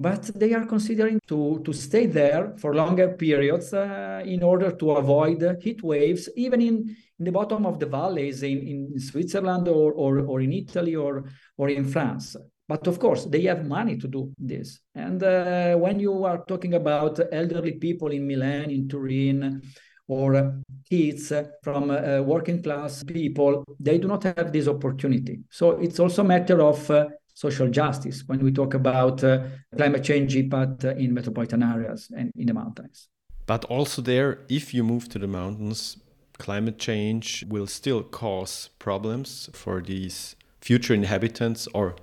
but 0.00 0.30
they 0.36 0.54
are 0.54 0.64
considering 0.64 1.20
to, 1.26 1.60
to 1.64 1.72
stay 1.72 2.06
there 2.06 2.54
for 2.56 2.72
longer 2.72 3.08
periods 3.14 3.74
uh, 3.74 4.22
in 4.24 4.44
order 4.44 4.70
to 4.70 4.92
avoid 4.92 5.58
heat 5.60 5.82
waves, 5.82 6.28
even 6.36 6.60
in, 6.60 6.96
in 7.18 7.24
the 7.24 7.32
bottom 7.32 7.66
of 7.66 7.80
the 7.80 7.86
valleys 7.86 8.44
in, 8.44 8.58
in 8.58 9.00
Switzerland 9.00 9.66
or, 9.66 9.92
or, 9.92 10.20
or 10.20 10.40
in 10.40 10.52
Italy 10.52 10.94
or, 10.94 11.24
or 11.56 11.68
in 11.68 11.84
France. 11.84 12.36
But 12.68 12.86
of 12.86 13.00
course, 13.00 13.24
they 13.24 13.42
have 13.42 13.66
money 13.66 13.96
to 13.96 14.06
do 14.06 14.32
this. 14.38 14.78
And 14.94 15.20
uh, 15.20 15.74
when 15.76 15.98
you 15.98 16.24
are 16.24 16.44
talking 16.46 16.74
about 16.74 17.18
elderly 17.32 17.72
people 17.72 18.12
in 18.12 18.24
Milan, 18.24 18.70
in 18.70 18.88
Turin, 18.88 19.62
or 20.08 20.62
kids 20.88 21.32
from 21.62 21.90
uh, 21.90 22.20
working 22.22 22.62
class 22.62 23.04
people, 23.04 23.64
they 23.78 23.98
do 23.98 24.08
not 24.08 24.24
have 24.24 24.52
this 24.52 24.66
opportunity. 24.66 25.40
So 25.50 25.72
it's 25.72 26.00
also 26.00 26.22
a 26.22 26.24
matter 26.24 26.60
of 26.62 26.90
uh, 26.90 27.08
social 27.34 27.68
justice 27.68 28.24
when 28.26 28.40
we 28.40 28.50
talk 28.50 28.74
about 28.74 29.22
uh, 29.22 29.44
climate 29.76 30.02
change 30.02 30.34
impact 30.34 30.84
in 30.84 31.14
metropolitan 31.14 31.62
areas 31.62 32.10
and 32.16 32.32
in 32.34 32.46
the 32.46 32.54
mountains. 32.54 33.08
But 33.46 33.64
also, 33.66 34.02
there, 34.02 34.40
if 34.48 34.74
you 34.74 34.82
move 34.82 35.08
to 35.10 35.18
the 35.18 35.26
mountains, 35.26 35.98
climate 36.38 36.78
change 36.78 37.44
will 37.48 37.66
still 37.66 38.02
cause 38.02 38.70
problems 38.78 39.48
for 39.52 39.80
these 39.80 40.36
future 40.60 40.94
inhabitants 40.94 41.68
or 41.72 41.96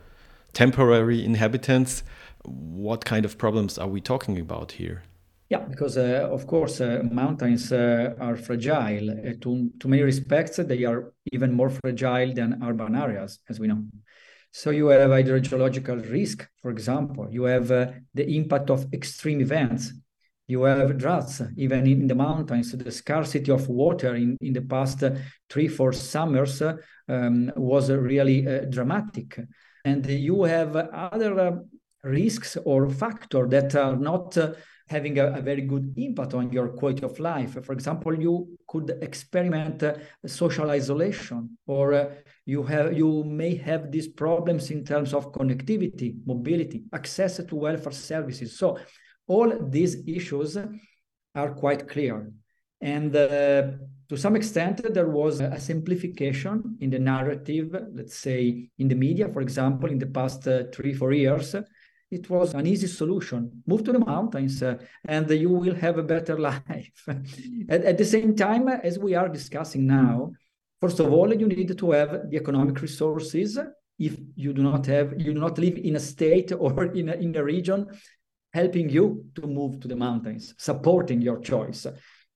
temporary 0.53 1.23
inhabitants. 1.23 2.03
What 2.43 3.05
kind 3.05 3.25
of 3.25 3.37
problems 3.37 3.77
are 3.77 3.87
we 3.87 4.01
talking 4.01 4.39
about 4.39 4.73
here? 4.73 5.03
Yeah, 5.47 5.59
because 5.59 5.97
uh, 5.97 6.27
of 6.31 6.47
course 6.47 6.81
uh, 6.81 7.03
mountains 7.11 7.71
uh, 7.71 8.15
are 8.19 8.35
fragile. 8.35 9.11
Uh, 9.11 9.33
to, 9.41 9.69
to 9.79 9.87
many 9.87 10.01
respects, 10.01 10.57
they 10.57 10.83
are 10.85 11.13
even 11.31 11.53
more 11.53 11.69
fragile 11.69 12.33
than 12.33 12.63
urban 12.63 12.95
areas, 12.95 13.39
as 13.47 13.59
we 13.59 13.67
know. 13.67 13.83
So 14.51 14.71
you 14.71 14.87
have 14.87 15.11
hydrogeological 15.11 16.09
risk, 16.11 16.47
for 16.61 16.71
example. 16.71 17.27
You 17.29 17.43
have 17.43 17.69
uh, 17.69 17.91
the 18.13 18.27
impact 18.35 18.71
of 18.71 18.91
extreme 18.91 19.41
events. 19.41 19.93
You 20.47 20.63
have 20.63 20.97
droughts, 20.97 21.41
even 21.57 21.85
in 21.85 22.07
the 22.07 22.15
mountains. 22.15 22.71
The 22.71 22.91
scarcity 22.91 23.51
of 23.51 23.67
water 23.67 24.15
in, 24.15 24.37
in 24.41 24.53
the 24.53 24.61
past 24.61 25.03
uh, 25.03 25.11
three, 25.49 25.67
four 25.67 25.91
summers 25.93 26.61
um, 27.07 27.51
was 27.55 27.91
really 27.91 28.47
dramatic. 28.69 29.39
and 29.83 30.05
you 30.07 30.43
have 30.43 30.75
other 30.75 31.61
risks 32.03 32.57
or 32.65 32.89
factors 32.89 33.49
that 33.49 33.75
are 33.75 33.95
not 33.95 34.37
having 34.87 35.17
a, 35.17 35.33
a, 35.33 35.41
very 35.41 35.61
good 35.61 35.93
impact 35.97 36.33
on 36.33 36.51
your 36.51 36.69
quality 36.69 37.03
of 37.03 37.19
life. 37.19 37.57
For 37.65 37.73
example, 37.73 38.19
you 38.19 38.57
could 38.67 38.97
experiment 39.01 39.81
uh, 39.81 39.95
social 40.25 40.69
isolation, 40.69 41.57
or 41.65 41.93
uh, 41.93 42.13
you 42.45 42.63
have 42.63 42.95
you 42.95 43.23
may 43.23 43.55
have 43.55 43.91
these 43.91 44.07
problems 44.07 44.69
in 44.69 44.85
terms 44.85 45.13
of 45.13 45.31
connectivity, 45.31 46.15
mobility, 46.25 46.83
access 46.93 47.37
to 47.37 47.55
welfare 47.55 47.91
services. 47.91 48.57
So 48.59 48.77
all 49.27 49.51
these 49.59 50.07
issues 50.07 50.57
are 51.33 51.53
quite 51.53 51.87
clear. 51.87 52.31
And 52.81 53.15
uh, 53.15 53.71
to 54.09 54.17
some 54.17 54.35
extent, 54.35 54.93
there 54.93 55.09
was 55.09 55.39
a 55.39 55.59
simplification 55.59 56.77
in 56.79 56.91
the 56.91 56.99
narrative, 56.99 57.75
let's 57.93 58.15
say 58.15 58.69
in 58.77 58.87
the 58.87 58.95
media, 58.95 59.29
for 59.29 59.41
example, 59.41 59.89
in 59.89 59.97
the 59.97 60.05
past 60.05 60.47
uh, 60.47 60.63
three, 60.71 60.93
four 60.93 61.11
years. 61.11 61.55
It 62.17 62.29
was 62.29 62.53
an 62.53 62.65
easy 62.65 62.87
solution. 62.87 63.41
Move 63.65 63.83
to 63.85 63.91
the 63.91 63.99
mountains 63.99 64.61
uh, 64.63 64.77
and 65.07 65.29
you 65.29 65.49
will 65.49 65.75
have 65.75 65.97
a 65.97 66.03
better 66.03 66.37
life. 66.51 66.99
at, 67.73 67.81
at 67.91 67.97
the 67.97 68.05
same 68.05 68.35
time, 68.35 68.67
as 68.67 68.97
we 68.97 69.15
are 69.15 69.29
discussing 69.29 69.85
now, 69.85 70.31
first 70.81 70.99
of 70.99 71.11
all, 71.11 71.33
you 71.33 71.47
need 71.47 71.77
to 71.77 71.91
have 71.91 72.11
the 72.29 72.37
economic 72.37 72.81
resources 72.81 73.59
if 73.97 74.17
you 74.35 74.51
do 74.51 74.61
not 74.61 74.85
have 74.85 75.13
you 75.25 75.33
do 75.33 75.39
not 75.39 75.57
live 75.57 75.77
in 75.77 75.95
a 75.95 75.99
state 75.99 76.51
or 76.63 76.71
in 76.99 77.07
a, 77.09 77.13
in 77.13 77.35
a 77.35 77.43
region 77.43 77.87
helping 78.53 78.89
you 78.89 79.25
to 79.35 79.47
move 79.47 79.79
to 79.81 79.87
the 79.87 79.95
mountains 79.95 80.53
supporting 80.57 81.21
your 81.21 81.39
choice 81.39 81.87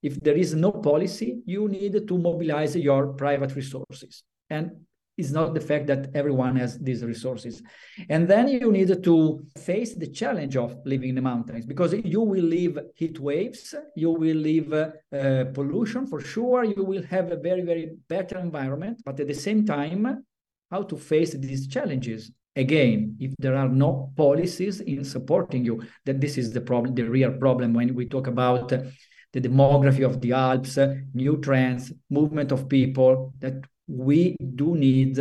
if 0.02 0.20
there 0.22 0.36
is 0.38 0.54
no 0.56 0.72
policy, 0.72 1.42
you 1.46 1.68
need 1.68 2.08
to 2.08 2.18
mobilize 2.18 2.76
your 2.76 3.14
private 3.14 3.56
resources. 3.56 4.24
And 4.50 4.86
it's 5.20 5.32
not 5.32 5.54
the 5.54 5.60
fact 5.60 5.86
that 5.88 6.10
everyone 6.16 6.56
has 6.56 6.80
these 6.80 7.04
resources. 7.04 7.62
And 8.08 8.28
then 8.28 8.48
you 8.48 8.72
need 8.72 9.04
to 9.04 9.46
face 9.58 9.94
the 9.96 10.08
challenge 10.08 10.56
of 10.56 10.78
living 10.86 11.10
in 11.10 11.16
the 11.16 11.22
mountains 11.22 11.66
because 11.66 11.94
you 11.94 12.22
will 12.22 12.48
live 12.60 12.80
heat 12.96 13.20
waves, 13.20 13.76
you 13.96 14.12
will 14.12 14.38
live 14.52 14.72
uh, 14.74 15.46
pollution 15.54 16.08
for 16.08 16.22
sure, 16.22 16.64
you 16.64 16.84
will 16.86 17.04
have 17.04 17.32
a 17.32 17.36
very, 17.36 17.62
very 17.62 17.98
better 18.08 18.38
environment, 18.40 19.02
but 19.06 19.20
at 19.20 19.28
the 19.28 19.34
same 19.34 19.66
time, 19.66 20.24
how 20.72 20.84
to 20.84 20.96
face 20.96 21.34
these 21.34 21.68
challenges. 21.68 22.32
Again, 22.56 23.18
if 23.20 23.34
there 23.40 23.56
are 23.56 23.70
no 23.70 24.12
policies 24.16 24.80
in 24.80 25.04
supporting 25.04 25.66
you, 25.66 25.84
that 26.06 26.22
this 26.22 26.38
is 26.38 26.52
the 26.54 26.62
problem, 26.62 26.96
the 26.96 27.04
real 27.04 27.34
problem 27.34 27.74
when 27.74 27.94
we 27.94 28.06
talk 28.06 28.28
about 28.28 28.70
the 28.70 29.42
demography 29.42 30.04
of 30.06 30.22
the 30.22 30.32
Alps, 30.32 30.78
new 31.14 31.38
trends, 31.38 31.92
movement 32.10 32.52
of 32.52 32.68
people, 32.68 33.34
that 33.40 33.64
we 33.90 34.36
do 34.56 34.76
need 34.76 35.20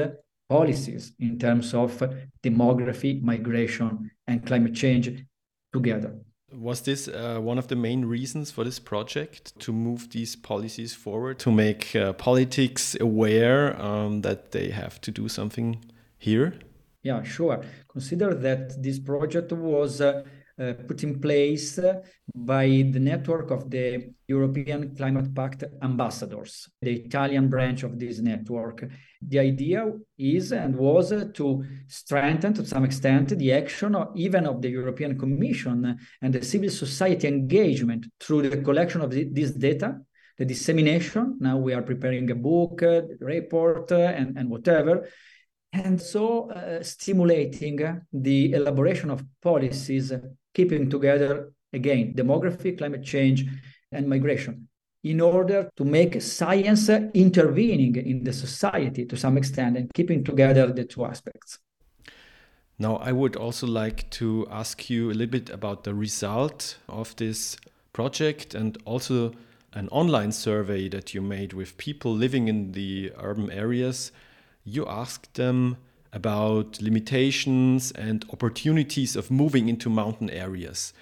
policies 0.48 1.12
in 1.18 1.38
terms 1.38 1.75
of 1.75 2.02
demography, 2.42 3.22
migration, 3.22 4.10
and 4.26 4.44
climate 4.46 4.75
change 4.75 5.25
together. 5.72 6.14
Was 6.52 6.80
this 6.80 7.08
uh, 7.08 7.38
one 7.40 7.58
of 7.58 7.68
the 7.68 7.76
main 7.76 8.06
reasons 8.06 8.50
for 8.50 8.64
this 8.64 8.78
project 8.78 9.58
to 9.60 9.72
move 9.72 10.10
these 10.10 10.34
policies 10.34 10.94
forward, 10.94 11.38
to 11.40 11.50
make 11.50 11.94
uh, 11.94 12.14
politics 12.14 12.96
aware 12.98 13.80
um, 13.80 14.22
that 14.22 14.52
they 14.52 14.70
have 14.70 14.98
to 15.02 15.10
do 15.10 15.28
something 15.28 15.84
here? 16.16 16.54
Yeah, 17.02 17.22
sure. 17.22 17.62
Consider 17.88 18.34
that 18.34 18.82
this 18.82 18.98
project 18.98 19.52
was 19.52 20.00
uh, 20.00 20.25
put 20.58 21.04
in 21.04 21.20
place 21.20 21.78
by 22.34 22.66
the 22.66 22.98
network 22.98 23.50
of 23.50 23.70
the 23.70 24.12
European 24.26 24.94
Climate 24.96 25.32
Pact 25.34 25.64
ambassadors, 25.82 26.68
the 26.82 26.92
Italian 26.92 27.48
branch 27.48 27.84
of 27.84 27.98
this 27.98 28.18
network. 28.18 28.84
The 29.22 29.38
idea 29.38 29.92
is 30.18 30.52
and 30.52 30.74
was 30.76 31.12
to 31.34 31.64
strengthen 31.86 32.54
to 32.54 32.66
some 32.66 32.84
extent 32.84 33.38
the 33.38 33.52
action 33.52 33.94
of, 33.94 34.08
even 34.16 34.46
of 34.46 34.60
the 34.60 34.70
European 34.70 35.16
Commission 35.18 35.96
and 36.22 36.34
the 36.34 36.44
civil 36.44 36.70
society 36.70 37.28
engagement 37.28 38.06
through 38.20 38.48
the 38.48 38.62
collection 38.62 39.00
of 39.00 39.10
this 39.10 39.52
data 39.52 40.00
the 40.38 40.44
dissemination. 40.44 41.36
Now 41.40 41.56
we 41.56 41.74
are 41.74 41.82
preparing 41.82 42.30
a 42.30 42.34
book, 42.36 42.82
a 42.82 43.08
report, 43.18 43.90
uh, 43.90 43.96
and, 43.96 44.38
and 44.38 44.48
whatever, 44.48 45.08
and 45.72 46.00
so 46.00 46.50
uh, 46.50 46.83
stimulating 46.83 48.02
the 48.12 48.52
elaboration 48.52 49.11
of 49.11 49.24
policies 49.42 50.12
keeping 50.59 50.90
together 50.97 51.33
again 51.73 52.05
demography 52.21 52.71
climate 52.77 53.05
change 53.14 53.38
and 53.92 54.09
migration 54.14 54.55
in 55.05 55.21
order 55.21 55.61
to 55.77 55.85
make 55.85 56.21
science 56.21 56.88
intervening 57.27 57.94
in 58.12 58.25
the 58.25 58.33
society 58.33 59.05
to 59.07 59.16
some 59.16 59.37
extent 59.38 59.77
and 59.77 59.87
keeping 59.94 60.25
together 60.25 60.66
the 60.79 60.85
two 60.85 61.05
aspects. 61.05 61.51
Now 62.79 62.97
i 62.97 63.12
would 63.12 63.37
also 63.37 63.66
like 63.83 64.01
to 64.21 64.47
ask 64.51 64.90
you 64.90 65.11
a 65.11 65.14
little 65.18 65.38
bit 65.38 65.49
about 65.51 65.85
the 65.85 65.94
result 65.94 66.79
of 66.88 67.14
this 67.16 67.57
project 67.92 68.55
and 68.55 68.71
also 68.85 69.33
an 69.73 69.88
online 69.90 70.33
survey 70.33 70.88
that 70.88 71.14
you 71.14 71.21
made 71.21 71.53
with 71.53 71.77
people 71.77 72.12
living 72.25 72.49
in 72.49 72.73
the 72.73 73.12
urban 73.29 73.51
areas. 73.51 74.12
You 74.64 74.87
asked 74.87 75.35
them 75.35 75.77
about 76.12 76.81
limitations 76.81 77.92
and 77.92 78.25
opportunities 78.33 79.16
of 79.16 79.31
moving 79.31 79.68
into 79.68 79.90
mountain 79.90 80.31
areas. 80.31 80.92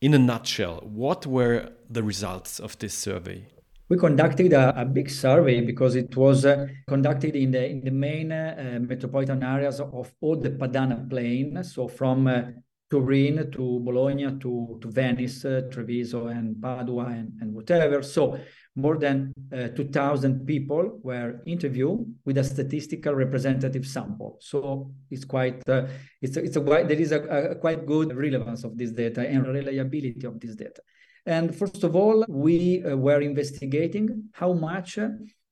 In 0.00 0.14
a 0.14 0.18
nutshell, 0.18 0.80
what 0.84 1.26
were 1.26 1.70
the 1.88 2.02
results 2.02 2.60
of 2.60 2.78
this 2.78 2.94
survey? 2.94 3.46
We 3.88 3.98
conducted 3.98 4.52
a, 4.52 4.80
a 4.80 4.84
big 4.84 5.10
survey 5.10 5.60
because 5.60 5.94
it 5.94 6.16
was 6.16 6.44
uh, 6.44 6.66
conducted 6.86 7.36
in 7.36 7.50
the 7.50 7.68
in 7.68 7.84
the 7.84 7.90
main 7.90 8.32
uh, 8.32 8.78
metropolitan 8.80 9.42
areas 9.42 9.78
of 9.80 10.12
all 10.20 10.36
the 10.36 10.50
Padana 10.50 11.08
Plain, 11.08 11.62
so 11.64 11.88
from 11.88 12.26
uh, 12.26 12.42
Turin 12.90 13.50
to 13.50 13.80
Bologna 13.80 14.38
to, 14.38 14.78
to 14.80 14.90
Venice, 14.90 15.44
uh, 15.44 15.62
Treviso, 15.70 16.28
and 16.28 16.60
Padua, 16.60 17.06
and, 17.06 17.32
and 17.40 17.54
whatever. 17.54 18.02
So 18.02 18.38
more 18.76 18.98
than 18.98 19.32
uh, 19.52 19.68
2,000 19.68 20.44
people 20.46 20.98
were 21.02 21.40
interviewed 21.46 22.12
with 22.24 22.38
a 22.38 22.44
statistical 22.44 23.14
representative 23.14 23.86
sample. 23.86 24.36
So 24.40 24.90
it's 25.10 25.24
quite, 25.24 25.66
uh, 25.68 25.86
it's, 26.20 26.36
a, 26.36 26.44
it's 26.44 26.56
a, 26.56 26.60
there 26.60 26.92
is 26.92 27.12
a, 27.12 27.22
a, 27.22 27.54
quite 27.54 27.86
good 27.86 28.16
relevance 28.16 28.64
of 28.64 28.76
this 28.76 28.90
data 28.90 29.28
and 29.28 29.46
reliability 29.46 30.26
of 30.26 30.40
this 30.40 30.56
data. 30.56 30.82
And 31.24 31.54
first 31.54 31.84
of 31.84 31.94
all, 31.94 32.24
we 32.28 32.84
uh, 32.84 32.96
were 32.96 33.20
investigating 33.20 34.24
how 34.32 34.52
much 34.52 34.98
uh, 34.98 35.08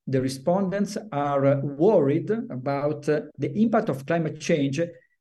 the 0.07 0.21
respondents 0.21 0.99
are 1.13 1.47
uh, 1.47 1.61
worried 1.61 2.31
about 2.51 3.09
uh, 3.09 3.21
the 3.39 3.57
impact 3.57 3.89
of 3.89 4.05
climate 4.05 4.41
change 4.41 4.81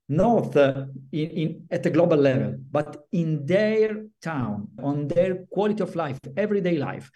not 0.10 0.58
in, 0.58 0.90
in, 1.14 1.68
at 1.72 1.86
a 1.86 1.90
global 1.90 2.18
level, 2.18 2.58
but 2.70 3.06
in 3.14 3.46
their 3.46 4.04
town, 4.22 4.68
on 4.84 5.08
their 5.08 5.46
quality 5.50 5.82
of 5.82 5.96
life, 5.96 6.20
everyday 6.36 6.78
life 6.78 7.10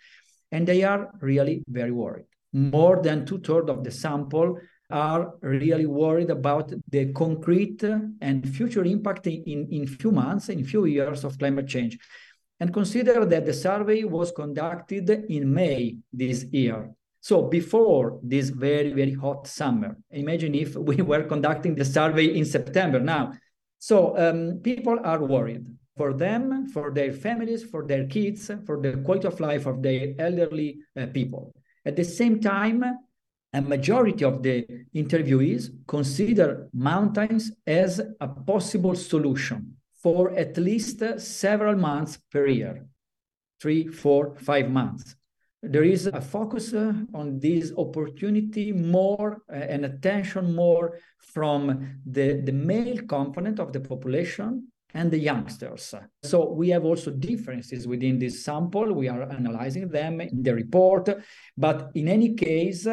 and 0.56 0.66
they 0.66 0.84
are 0.84 1.12
really 1.20 1.64
very 1.68 1.92
worried. 1.92 2.28
More 2.54 3.02
than 3.02 3.26
two 3.26 3.40
thirds 3.40 3.70
of 3.70 3.84
the 3.84 3.92
sample 3.92 4.58
are 4.90 5.34
really 5.42 5.86
worried 5.86 6.30
about 6.30 6.72
the 6.90 7.12
concrete 7.12 7.84
and 8.22 8.38
future 8.58 8.86
impact 8.86 9.28
in, 9.28 9.68
in 9.70 9.86
few 9.86 10.12
months, 10.12 10.48
in 10.48 10.64
few 10.64 10.86
years 10.86 11.26
of 11.26 11.38
climate 11.38 11.68
change. 11.68 11.98
And 12.62 12.74
consider 12.74 13.26
that 13.26 13.46
the 13.46 13.54
survey 13.54 14.06
was 14.06 14.32
conducted 14.32 15.10
in 15.10 15.54
May 15.54 15.98
this 16.14 16.46
year. 16.46 16.92
So 17.20 17.42
before 17.42 18.20
this 18.24 18.48
very, 18.50 18.94
very 18.94 19.14
hot 19.14 19.48
summer, 19.48 19.98
imagine 20.10 20.56
if 20.56 20.76
we 20.90 20.98
were 21.02 21.24
conducting 21.24 21.76
the 21.76 21.84
survey 21.84 22.28
in 22.40 22.46
September 22.46 23.02
now. 23.02 23.34
So 23.80 24.18
um, 24.18 24.62
people 24.64 24.98
are 25.04 25.22
worried 25.22 25.66
for 25.96 26.14
them, 26.14 26.68
for 26.68 26.92
their 26.92 27.14
families, 27.14 27.64
for 27.64 27.86
their 27.86 28.06
kids, 28.06 28.52
for 28.66 28.82
the 28.82 28.98
quality 28.98 29.28
of 29.28 29.40
life 29.40 29.66
of 29.66 29.82
their 29.82 30.14
elderly 30.20 30.80
uh, 31.00 31.06
people. 31.08 31.54
At 31.86 31.96
the 31.96 32.04
same 32.04 32.40
time, 32.40 32.84
a 33.54 33.62
majority 33.62 34.26
of 34.26 34.44
the 34.44 34.68
interviewees 34.94 35.70
consider 35.88 36.68
mountains 36.74 37.52
as 37.66 38.02
a 38.20 38.28
possible 38.28 38.96
solution 38.96 39.78
for 40.04 40.32
at 40.38 40.58
least 40.58 41.02
several 41.20 41.76
months 41.76 42.20
per 42.32 42.48
year 42.48 42.86
three, 43.62 43.88
four, 43.88 44.36
five 44.36 44.70
months. 44.70 45.16
There 45.64 45.84
is 45.84 46.06
a 46.06 46.22
focus 46.22 46.74
uh, 46.74 46.94
on 47.14 47.40
this 47.40 47.72
opportunity 47.76 48.72
more 48.72 49.42
uh, 49.50 49.56
and 49.56 49.86
attention 49.86 50.54
more 50.54 51.00
from 51.18 52.02
the, 52.06 52.42
the 52.42 52.52
male 52.52 53.02
component 53.08 53.60
of 53.60 53.74
the 53.74 53.80
population 53.80 54.68
and 54.96 55.12
the 55.12 55.20
youngsters. 55.20 55.94
So 56.24 56.52
we 56.54 56.70
have 56.70 56.86
also 56.86 57.12
differences 57.12 57.86
within 57.86 58.18
this 58.18 58.44
sample. 58.44 58.94
We 58.94 59.10
are 59.10 59.24
analyzing 59.30 59.90
them 59.90 60.22
in 60.22 60.42
the 60.42 60.56
report, 60.56 61.10
but 61.56 61.92
in 61.94 62.08
any 62.08 62.34
case, 62.34 62.88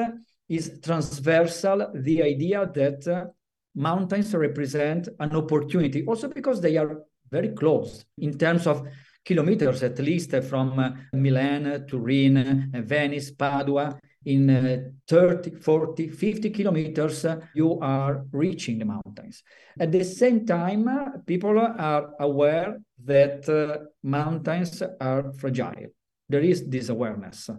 is 0.49 0.81
transversal 0.83 1.93
the 1.95 2.23
idea 2.23 2.71
that 2.75 3.09
uh, 3.09 3.27
mountains 3.75 4.35
represent 4.35 5.09
an 5.19 5.35
opportunity, 5.35 6.05
also 6.05 6.29
because 6.29 6.61
they 6.61 6.77
are 6.77 7.03
very 7.31 7.51
close 7.51 8.05
in 8.19 8.37
terms 8.37 8.67
of 8.67 8.87
kilometers, 9.25 9.83
at 9.83 9.99
least 9.99 10.35
from 10.43 10.79
uh, 10.79 10.91
Milan, 11.15 11.87
Turin, 11.89 12.71
Venice, 12.85 13.31
Padua. 13.31 13.99
In 14.25 14.51
uh, 14.51 14.79
30, 15.09 15.57
40, 15.57 16.09
50 16.09 16.51
kilometers, 16.51 17.25
uh, 17.25 17.41
you 17.55 17.79
are 17.81 18.25
reaching 18.33 18.79
the 18.79 18.85
mountains. 18.85 19.43
At 19.79 19.93
the 19.93 20.05
same 20.05 20.47
time, 20.47 20.89
uh, 20.89 21.19
people 21.27 21.59
are 21.59 22.11
aware 22.21 22.79
that 23.05 23.49
uh, 23.49 23.85
mountains 24.03 24.83
are 25.01 25.33
fragile. 25.35 25.89
There 26.29 26.41
is 26.41 26.69
this 26.69 26.89
awareness. 26.89 27.51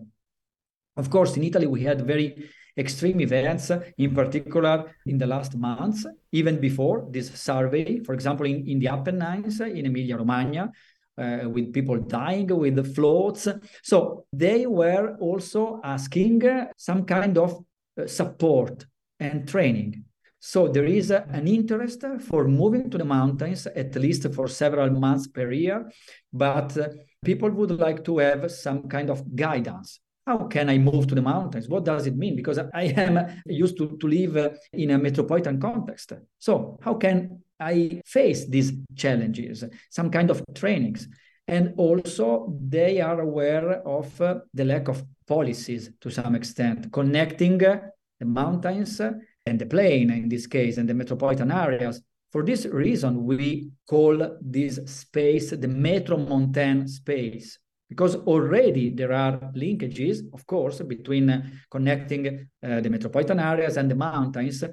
Of 0.96 1.10
course, 1.10 1.36
in 1.38 1.44
Italy, 1.44 1.68
we 1.68 1.84
had 1.84 2.06
very 2.06 2.50
extreme 2.78 3.22
events, 3.22 3.72
in 3.98 4.14
particular 4.14 4.96
in 5.06 5.18
the 5.18 5.28
last 5.28 5.56
months, 5.56 6.06
even 6.32 6.60
before 6.60 7.08
this 7.12 7.32
survey, 7.40 8.00
for 8.04 8.14
example, 8.14 8.46
in, 8.46 8.68
in 8.68 8.80
the 8.80 8.88
Apennines, 8.88 9.60
in 9.60 9.86
Emilia 9.86 10.18
Romagna, 10.18 10.72
uh, 11.18 11.50
with 11.50 11.74
people 11.74 11.98
dying 12.00 12.48
with 12.48 12.76
the 12.76 12.84
floats. 12.84 13.48
So 13.84 14.26
they 14.34 14.66
were 14.66 15.16
also 15.20 15.80
asking 15.84 16.42
some 16.78 17.06
kind 17.06 17.38
of 17.38 17.64
uh, 18.00 18.08
support 18.08 18.86
and 19.20 19.48
training. 19.48 20.06
So 20.40 20.68
there 20.68 20.86
is 20.86 21.10
an 21.10 21.48
interest 21.48 22.04
for 22.28 22.48
moving 22.48 22.90
to 22.90 22.98
the 22.98 23.06
mountains, 23.06 23.66
at 23.66 23.96
least 23.96 24.34
for 24.34 24.50
several 24.50 24.90
months 24.90 25.28
per 25.28 25.52
year, 25.52 25.90
but 26.34 26.78
uh, 26.78 26.90
people 27.24 27.50
would 27.52 27.72
like 27.72 28.04
to 28.04 28.18
have 28.18 28.52
some 28.52 28.90
kind 28.90 29.10
of 29.10 29.36
guidance 29.36 30.02
how 30.26 30.48
can 30.48 30.70
I 30.70 30.78
move 30.78 31.08
to 31.08 31.16
the 31.16 31.22
mountains? 31.22 31.68
What 31.68 31.86
does 31.86 32.08
it 32.08 32.16
mean? 32.16 32.36
Because 32.36 32.58
I 32.58 32.84
am 32.84 33.42
used 33.46 33.78
to, 33.78 33.98
to 33.98 34.08
live 34.08 34.38
uh, 34.38 34.50
in 34.72 34.92
a 34.92 34.98
metropolitan 34.98 35.60
context. 35.60 36.14
So, 36.40 36.80
how 36.82 36.96
can 36.96 37.42
I 37.60 38.02
face 38.06 38.46
these 38.46 38.72
challenges? 38.96 39.64
Some 39.90 40.10
kind 40.10 40.30
of 40.30 40.44
trainings. 40.56 41.08
And 41.48 41.74
also, 41.78 42.58
they 42.62 43.02
are 43.02 43.20
aware 43.20 43.86
of 43.86 44.20
uh, 44.22 44.40
the 44.54 44.64
lack 44.64 44.88
of 44.88 45.04
policies 45.28 45.92
to 46.00 46.10
some 46.10 46.36
extent, 46.36 46.92
connecting 46.92 47.64
uh, 47.66 47.82
the 48.20 48.26
mountains 48.26 49.02
and 49.02 49.60
the 49.60 49.66
plain 49.66 50.10
in 50.10 50.30
this 50.30 50.48
case, 50.48 50.78
and 50.78 50.88
the 50.88 50.94
metropolitan 50.94 51.52
areas. 51.52 52.02
For 52.32 52.44
this 52.44 52.66
reason, 52.66 53.26
we 53.26 53.72
call 53.88 54.38
this 54.42 54.80
space 54.86 55.52
the 55.52 55.68
Metromontane 55.68 56.90
space 56.90 57.60
because 57.94 58.16
already 58.16 58.90
there 58.90 59.14
are 59.14 59.34
linkages, 59.56 60.18
of 60.34 60.48
course, 60.48 60.82
between 60.82 61.30
uh, 61.30 61.44
connecting 61.70 62.48
uh, 62.64 62.82
the 62.82 62.90
metropolitan 62.90 63.40
areas 63.40 63.78
and 63.78 63.90
the 63.92 63.96
mountains, 63.96 64.64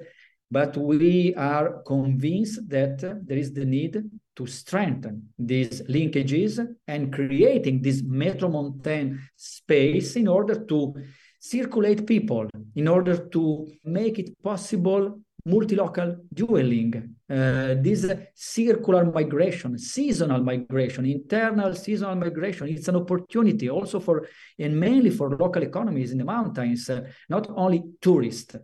but 0.49 0.75
we 0.75 1.35
are 1.35 1.83
convinced 1.85 2.67
that 2.67 2.97
there 2.99 3.37
is 3.37 3.53
the 3.53 3.63
need 3.63 4.01
to 4.35 4.47
strengthen 4.47 5.29
these 5.37 5.83
linkages 5.83 6.59
and 6.87 7.13
creating 7.13 7.83
this 7.83 8.01
metromontane 8.01 9.19
space 9.35 10.15
in 10.15 10.27
order 10.27 10.65
to 10.65 10.95
circulate 11.39 12.07
people, 12.07 12.49
in 12.75 12.87
order 12.87 13.29
to 13.29 13.67
make 13.85 14.17
it 14.17 14.29
possible 14.41 15.19
multi-local 15.45 16.17
dwelling, 16.33 17.15
uh, 17.29 17.75
this 17.79 18.05
circular 18.35 19.05
migration, 19.05 19.77
seasonal 19.77 20.43
migration, 20.43 21.05
internal 21.05 21.73
seasonal 21.75 22.15
migration, 22.15 22.67
it's 22.67 22.87
an 22.87 22.95
opportunity 22.95 23.69
also 23.69 23.99
for, 23.99 24.27
and 24.59 24.79
mainly 24.79 25.09
for 25.09 25.35
local 25.35 25.63
economies 25.63 26.11
in 26.11 26.17
the 26.17 26.25
mountains, 26.25 26.89
uh, 26.89 27.01
not 27.29 27.49
only 27.55 27.83
tourists, 28.01 28.55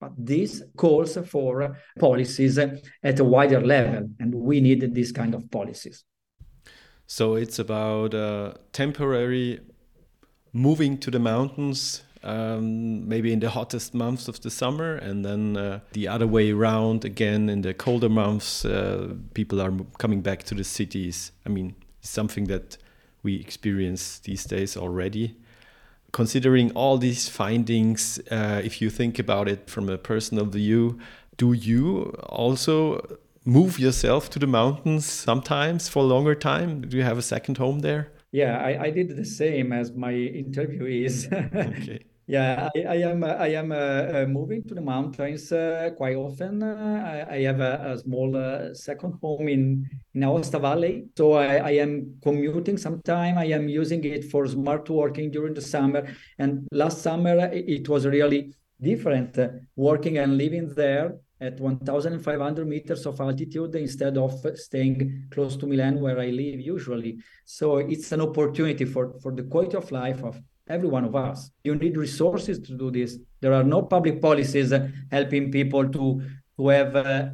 but 0.00 0.12
this 0.18 0.62
calls 0.76 1.16
for 1.26 1.76
policies 1.98 2.58
at 2.58 3.20
a 3.20 3.24
wider 3.24 3.60
level, 3.60 4.08
and 4.20 4.34
we 4.34 4.60
need 4.60 4.94
this 4.94 5.12
kind 5.12 5.34
of 5.34 5.50
policies. 5.50 6.04
So 7.06 7.34
it's 7.34 7.58
about 7.58 8.14
uh, 8.14 8.54
temporary 8.72 9.60
moving 10.52 10.98
to 10.98 11.10
the 11.10 11.18
mountains 11.18 12.02
um, 12.24 13.08
maybe 13.08 13.32
in 13.32 13.40
the 13.40 13.50
hottest 13.50 13.94
months 13.94 14.28
of 14.28 14.40
the 14.40 14.50
summer, 14.50 14.96
and 14.96 15.24
then 15.24 15.56
uh, 15.56 15.80
the 15.92 16.08
other 16.08 16.26
way 16.26 16.50
around 16.50 17.04
again 17.04 17.48
in 17.48 17.62
the 17.62 17.74
colder 17.74 18.08
months, 18.08 18.64
uh, 18.64 19.14
people 19.34 19.60
are 19.60 19.72
coming 19.98 20.22
back 20.22 20.42
to 20.44 20.54
the 20.54 20.64
cities. 20.64 21.32
I 21.46 21.50
mean, 21.50 21.76
something 22.00 22.44
that 22.44 22.78
we 23.22 23.36
experience 23.36 24.18
these 24.20 24.44
days 24.44 24.76
already. 24.76 25.36
Considering 26.12 26.70
all 26.72 26.96
these 26.96 27.28
findings, 27.28 28.20
uh, 28.30 28.60
if 28.64 28.80
you 28.80 28.88
think 28.88 29.18
about 29.18 29.48
it 29.48 29.68
from 29.68 29.88
a 29.88 29.98
personal 29.98 30.46
view, 30.46 30.98
do 31.36 31.52
you 31.52 32.14
also 32.28 33.18
move 33.44 33.78
yourself 33.78 34.30
to 34.30 34.38
the 34.38 34.46
mountains 34.46 35.04
sometimes 35.04 35.88
for 35.88 36.00
a 36.00 36.06
longer 36.06 36.34
time? 36.34 36.82
Do 36.82 36.96
you 36.96 37.02
have 37.02 37.18
a 37.18 37.22
second 37.22 37.58
home 37.58 37.80
there? 37.80 38.12
Yeah, 38.30 38.58
I, 38.58 38.84
I 38.84 38.90
did 38.90 39.16
the 39.16 39.24
same 39.24 39.72
as 39.72 39.92
my 39.92 40.12
interviewees. 40.12 41.30
okay. 41.82 42.04
Yeah, 42.26 42.70
I, 42.74 42.80
I 42.80 42.94
am. 42.96 43.22
I 43.22 43.48
am 43.48 43.70
uh, 43.70 43.74
uh, 43.74 44.26
moving 44.26 44.62
to 44.64 44.74
the 44.74 44.80
mountains 44.80 45.52
uh, 45.52 45.90
quite 45.94 46.16
often. 46.16 46.62
Uh, 46.62 47.26
I, 47.28 47.34
I, 47.34 47.42
have 47.42 47.60
a, 47.60 47.92
a 47.92 47.98
small 47.98 48.34
uh, 48.34 48.72
second 48.72 49.18
home 49.20 49.48
in 49.48 49.86
in 50.14 50.22
Aosta 50.22 50.58
Valley, 50.58 51.04
so 51.18 51.34
I, 51.34 51.56
I 51.56 51.70
am 51.72 52.16
commuting. 52.22 52.78
Sometime 52.78 53.36
I 53.36 53.44
am 53.46 53.68
using 53.68 54.02
it 54.04 54.24
for 54.30 54.46
smart 54.46 54.88
working 54.88 55.30
during 55.30 55.52
the 55.52 55.60
summer. 55.60 56.08
And 56.38 56.66
last 56.72 57.02
summer 57.02 57.38
it, 57.52 57.68
it 57.68 57.88
was 57.90 58.06
really 58.06 58.54
different 58.80 59.38
uh, 59.38 59.48
working 59.76 60.16
and 60.16 60.38
living 60.38 60.72
there 60.74 61.16
at 61.42 61.60
1,500 61.60 62.66
meters 62.66 63.04
of 63.04 63.20
altitude 63.20 63.74
instead 63.74 64.16
of 64.16 64.32
staying 64.54 65.26
close 65.30 65.56
to 65.56 65.66
Milan 65.66 66.00
where 66.00 66.18
I 66.18 66.28
live 66.28 66.58
usually. 66.58 67.18
So 67.44 67.78
it's 67.78 68.12
an 68.12 68.22
opportunity 68.22 68.86
for 68.86 69.18
for 69.20 69.32
the 69.32 69.42
quality 69.42 69.76
of 69.76 69.92
life 69.92 70.24
of 70.24 70.40
every 70.68 70.88
one 70.88 71.04
of 71.04 71.14
us. 71.14 71.50
You 71.64 71.74
need 71.74 71.96
resources 71.96 72.58
to 72.60 72.74
do 72.74 72.90
this. 72.90 73.18
There 73.40 73.52
are 73.52 73.64
no 73.64 73.82
public 73.82 74.20
policies 74.20 74.72
helping 75.10 75.50
people 75.50 75.88
to 75.88 76.22
to 76.56 76.68
have 76.68 76.94
uh, 76.94 77.30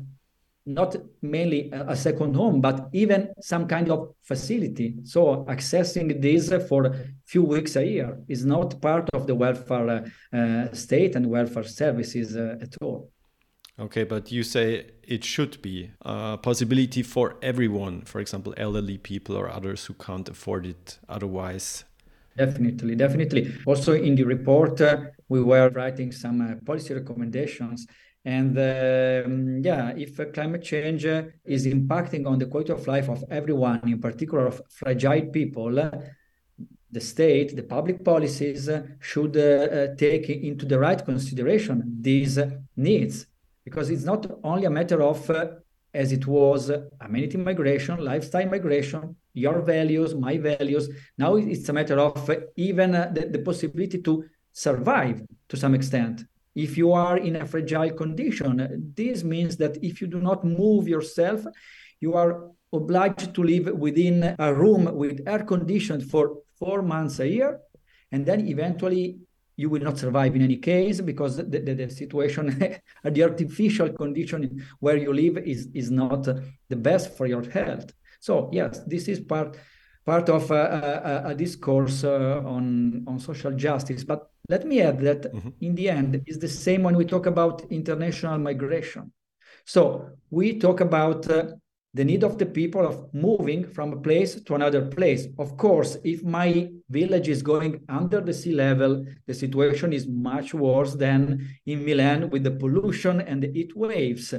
not 0.66 0.96
mainly 1.22 1.70
a 1.72 1.96
second 1.96 2.34
home, 2.34 2.60
but 2.60 2.88
even 2.92 3.32
some 3.40 3.66
kind 3.66 3.90
of 3.90 4.14
facility. 4.22 4.94
So 5.04 5.44
accessing 5.48 6.20
this 6.20 6.52
for 6.68 6.86
a 6.86 7.04
few 7.26 7.42
weeks 7.42 7.76
a 7.76 7.84
year 7.84 8.18
is 8.28 8.44
not 8.44 8.80
part 8.80 9.08
of 9.12 9.26
the 9.26 9.34
welfare 9.34 9.88
uh, 10.32 10.36
uh, 10.36 10.72
state 10.72 11.16
and 11.16 11.26
welfare 11.26 11.64
services 11.64 12.36
uh, 12.36 12.56
at 12.60 12.74
all. 12.82 13.10
Okay, 13.78 14.04
but 14.04 14.30
you 14.30 14.42
say 14.42 14.90
it 15.02 15.24
should 15.24 15.62
be 15.62 15.90
a 16.02 16.36
possibility 16.36 17.02
for 17.02 17.36
everyone, 17.40 18.02
for 18.02 18.20
example, 18.20 18.52
elderly 18.58 18.98
people 18.98 19.36
or 19.36 19.50
others 19.50 19.86
who 19.86 19.94
can't 19.94 20.28
afford 20.28 20.66
it 20.66 20.98
otherwise. 21.08 21.84
Definitely, 22.36 22.94
definitely. 22.94 23.52
Also, 23.66 23.92
in 23.92 24.14
the 24.14 24.24
report, 24.24 24.80
uh, 24.80 25.02
we 25.28 25.42
were 25.42 25.68
writing 25.70 26.12
some 26.12 26.40
uh, 26.40 26.54
policy 26.64 26.94
recommendations. 26.94 27.86
And 28.24 28.56
um, 28.58 29.60
yeah, 29.62 29.92
if 29.96 30.20
uh, 30.20 30.26
climate 30.26 30.62
change 30.62 31.06
uh, 31.06 31.24
is 31.44 31.66
impacting 31.66 32.26
on 32.26 32.38
the 32.38 32.46
quality 32.46 32.72
of 32.72 32.86
life 32.86 33.08
of 33.08 33.24
everyone, 33.30 33.80
in 33.84 33.98
particular 34.00 34.46
of 34.46 34.62
fragile 34.68 35.26
people, 35.26 35.78
uh, 35.78 35.90
the 36.92 37.00
state, 37.00 37.56
the 37.56 37.62
public 37.62 38.04
policies 38.04 38.68
uh, 38.68 38.82
should 39.00 39.34
take 39.96 40.28
into 40.28 40.66
the 40.66 40.78
right 40.78 41.04
consideration 41.04 41.98
these 42.00 42.38
needs. 42.76 43.26
Because 43.64 43.90
it's 43.90 44.04
not 44.04 44.26
only 44.42 44.64
a 44.64 44.70
matter 44.70 45.00
of 45.02 45.30
as 45.92 46.12
it 46.12 46.26
was 46.26 46.70
amenity 47.00 47.36
migration, 47.36 47.98
lifestyle 47.98 48.46
migration, 48.46 49.16
your 49.32 49.60
values, 49.60 50.14
my 50.14 50.38
values. 50.38 50.88
Now 51.18 51.36
it's 51.36 51.68
a 51.68 51.72
matter 51.72 51.98
of 51.98 52.30
even 52.56 52.94
uh, 52.94 53.10
the, 53.12 53.26
the 53.26 53.38
possibility 53.40 54.00
to 54.02 54.24
survive 54.52 55.22
to 55.48 55.56
some 55.56 55.74
extent. 55.74 56.24
If 56.54 56.76
you 56.76 56.92
are 56.92 57.16
in 57.16 57.36
a 57.36 57.46
fragile 57.46 57.92
condition, 57.92 58.92
this 58.96 59.22
means 59.22 59.56
that 59.58 59.82
if 59.82 60.00
you 60.00 60.06
do 60.06 60.20
not 60.20 60.44
move 60.44 60.88
yourself, 60.88 61.44
you 62.00 62.14
are 62.14 62.50
obliged 62.72 63.34
to 63.34 63.42
live 63.42 63.66
within 63.78 64.34
a 64.38 64.54
room 64.54 64.94
with 64.96 65.22
air 65.26 65.44
conditioned 65.44 66.10
for 66.10 66.38
four 66.58 66.82
months 66.82 67.20
a 67.20 67.28
year. 67.28 67.60
And 68.12 68.26
then 68.26 68.48
eventually 68.48 69.18
you 69.60 69.68
will 69.72 69.84
not 69.88 69.98
survive 69.98 70.34
in 70.36 70.42
any 70.42 70.56
case 70.56 71.00
because 71.00 71.36
the, 71.36 71.58
the, 71.66 71.74
the 71.80 71.90
situation, 71.90 72.44
the 73.16 73.22
artificial 73.22 73.90
condition 74.02 74.40
where 74.84 74.96
you 74.96 75.12
live 75.12 75.36
is, 75.38 75.68
is 75.74 75.90
not 75.90 76.22
the 76.72 76.76
best 76.88 77.06
for 77.16 77.26
your 77.26 77.44
health. 77.50 77.92
So 78.20 78.48
yes, 78.52 78.80
this 78.86 79.08
is 79.08 79.20
part 79.20 79.56
part 80.06 80.28
of 80.30 80.50
a, 80.50 80.64
a, 81.24 81.30
a 81.30 81.34
discourse 81.34 82.04
uh, 82.04 82.42
on 82.56 83.04
on 83.06 83.18
social 83.18 83.52
justice. 83.66 84.02
But 84.12 84.20
let 84.48 84.62
me 84.70 84.80
add 84.80 84.98
that 85.00 85.22
mm-hmm. 85.22 85.50
in 85.60 85.74
the 85.74 85.86
end, 85.90 86.22
it's 86.26 86.38
the 86.38 86.54
same 86.66 86.82
when 86.86 86.96
we 86.96 87.04
talk 87.04 87.26
about 87.26 87.70
international 87.70 88.38
migration. 88.38 89.12
So 89.64 89.80
we 90.30 90.58
talk 90.58 90.80
about 90.80 91.30
uh, 91.30 91.44
the 91.92 92.04
need 92.04 92.22
of 92.22 92.38
the 92.38 92.46
people 92.46 92.86
of 92.86 93.12
moving 93.12 93.66
from 93.66 93.92
a 93.92 94.00
place 94.00 94.40
to 94.40 94.54
another 94.54 94.86
place. 94.86 95.26
Of 95.38 95.56
course, 95.56 95.96
if 96.04 96.22
my 96.22 96.70
village 96.88 97.28
is 97.28 97.42
going 97.42 97.80
under 97.88 98.20
the 98.20 98.32
sea 98.32 98.52
level, 98.52 99.04
the 99.26 99.34
situation 99.34 99.92
is 99.92 100.06
much 100.06 100.54
worse 100.54 100.94
than 100.94 101.48
in 101.66 101.84
Milan 101.84 102.30
with 102.30 102.44
the 102.44 102.52
pollution 102.52 103.20
and 103.20 103.42
the 103.42 103.52
heat 103.52 103.76
waves. 103.76 104.34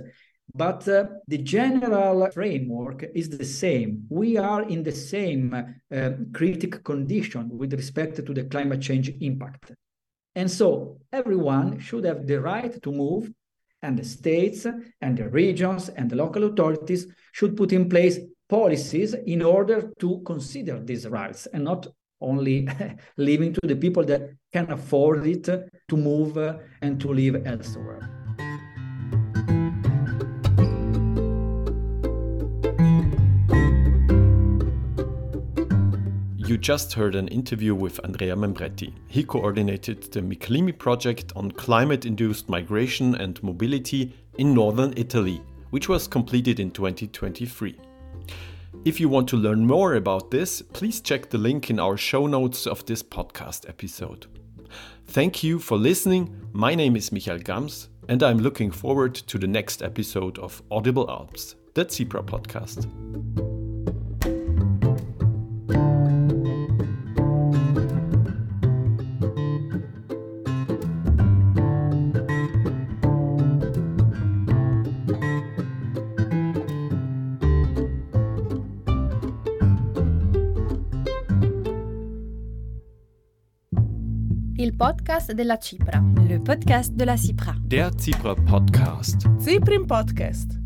But 0.54 0.88
uh, 0.88 1.06
the 1.28 1.38
general 1.38 2.30
framework 2.32 3.06
is 3.16 3.30
the 3.30 3.46
same. 3.46 4.06
We 4.10 4.38
are 4.38 4.64
in 4.64 4.84
the 4.84 4.92
same 4.92 5.54
uh, 5.54 6.10
critic 6.34 6.84
condition 6.84 7.50
with 7.58 7.74
respect 7.74 8.16
to 8.26 8.34
the 8.34 8.44
climate 8.46 8.82
change 8.82 9.10
impact. 9.22 9.72
And 10.36 10.50
so 10.50 11.00
everyone 11.12 11.80
should 11.80 12.06
have 12.06 12.28
the 12.28 12.40
right 12.40 12.82
to 12.82 12.92
move, 12.92 13.32
and 13.82 13.98
the 13.98 14.04
states 14.04 14.65
and 15.02 15.17
the 15.17 15.30
regions 15.30 15.89
and 15.89 16.10
the 16.10 16.15
local 16.15 16.44
authorities 16.44 17.08
should 17.32 17.58
put 17.58 17.74
in 17.74 17.89
place 17.89 18.20
policies 18.50 19.13
in 19.13 19.41
order 19.41 19.91
to 20.00 20.22
consider 20.26 20.80
these 20.80 21.08
rights 21.08 21.48
and 21.54 21.63
not 21.63 21.88
only 22.20 22.67
leaving 23.17 23.54
to 23.54 23.62
the 23.63 23.76
people 23.76 24.04
that 24.04 24.30
can 24.54 24.70
afford 24.72 25.26
it 25.26 25.46
to 25.46 25.98
move 25.98 26.38
uh, 26.38 26.58
and 26.82 27.00
to 27.00 27.13
live 27.13 27.48
elsewhere. 27.48 28.20
Just 36.62 36.93
heard 36.93 37.15
an 37.15 37.28
interview 37.30 37.74
with 37.74 38.00
Andrea 38.04 38.36
Membretti. 38.36 38.93
He 39.08 39.24
coordinated 39.24 40.04
the 40.04 40.21
Miclimi 40.21 40.78
project 40.78 41.34
on 41.36 41.52
climate 41.52 42.06
induced 42.06 42.47
migration 42.50 43.15
and 43.15 43.41
mobility 43.41 44.13
in 44.38 44.54
northern 44.54 44.93
Italy, 44.95 45.41
which 45.71 45.89
was 45.89 46.08
completed 46.08 46.60
in 46.60 46.69
2023. 46.69 47.78
If 48.86 49.00
you 49.00 49.10
want 49.10 49.28
to 49.30 49.38
learn 49.38 49.65
more 49.65 49.95
about 49.95 50.30
this, 50.30 50.62
please 50.62 51.02
check 51.02 51.30
the 51.30 51.38
link 51.39 51.71
in 51.71 51.80
our 51.80 51.97
show 51.97 52.28
notes 52.28 52.67
of 52.67 52.86
this 52.86 53.02
podcast 53.02 53.67
episode. 53.67 54.28
Thank 55.08 55.43
you 55.43 55.58
for 55.58 55.78
listening. 55.78 56.47
My 56.54 56.76
name 56.76 56.95
is 56.95 57.12
Michael 57.12 57.39
Gams, 57.39 57.89
and 58.08 58.21
I'm 58.21 58.38
looking 58.38 58.69
forward 58.69 59.15
to 59.15 59.39
the 59.39 59.47
next 59.47 59.82
episode 59.82 60.38
of 60.38 60.62
Audible 60.69 61.10
Alps, 61.10 61.56
the 61.74 61.86
CIPRA 61.86 62.24
podcast. 62.24 63.51
Podcast 85.12 85.34
della 85.34 85.58
Cipra. 85.58 86.02
Le 86.26 86.39
podcast 86.39 86.93
de 86.93 87.04
la 87.04 87.17
CIPRA. 87.17 87.54
Der 87.60 87.93
CIPRA 87.95 88.34
Podcast. 88.34 89.30
Ciprim 89.41 89.86
Podcast. 89.86 90.58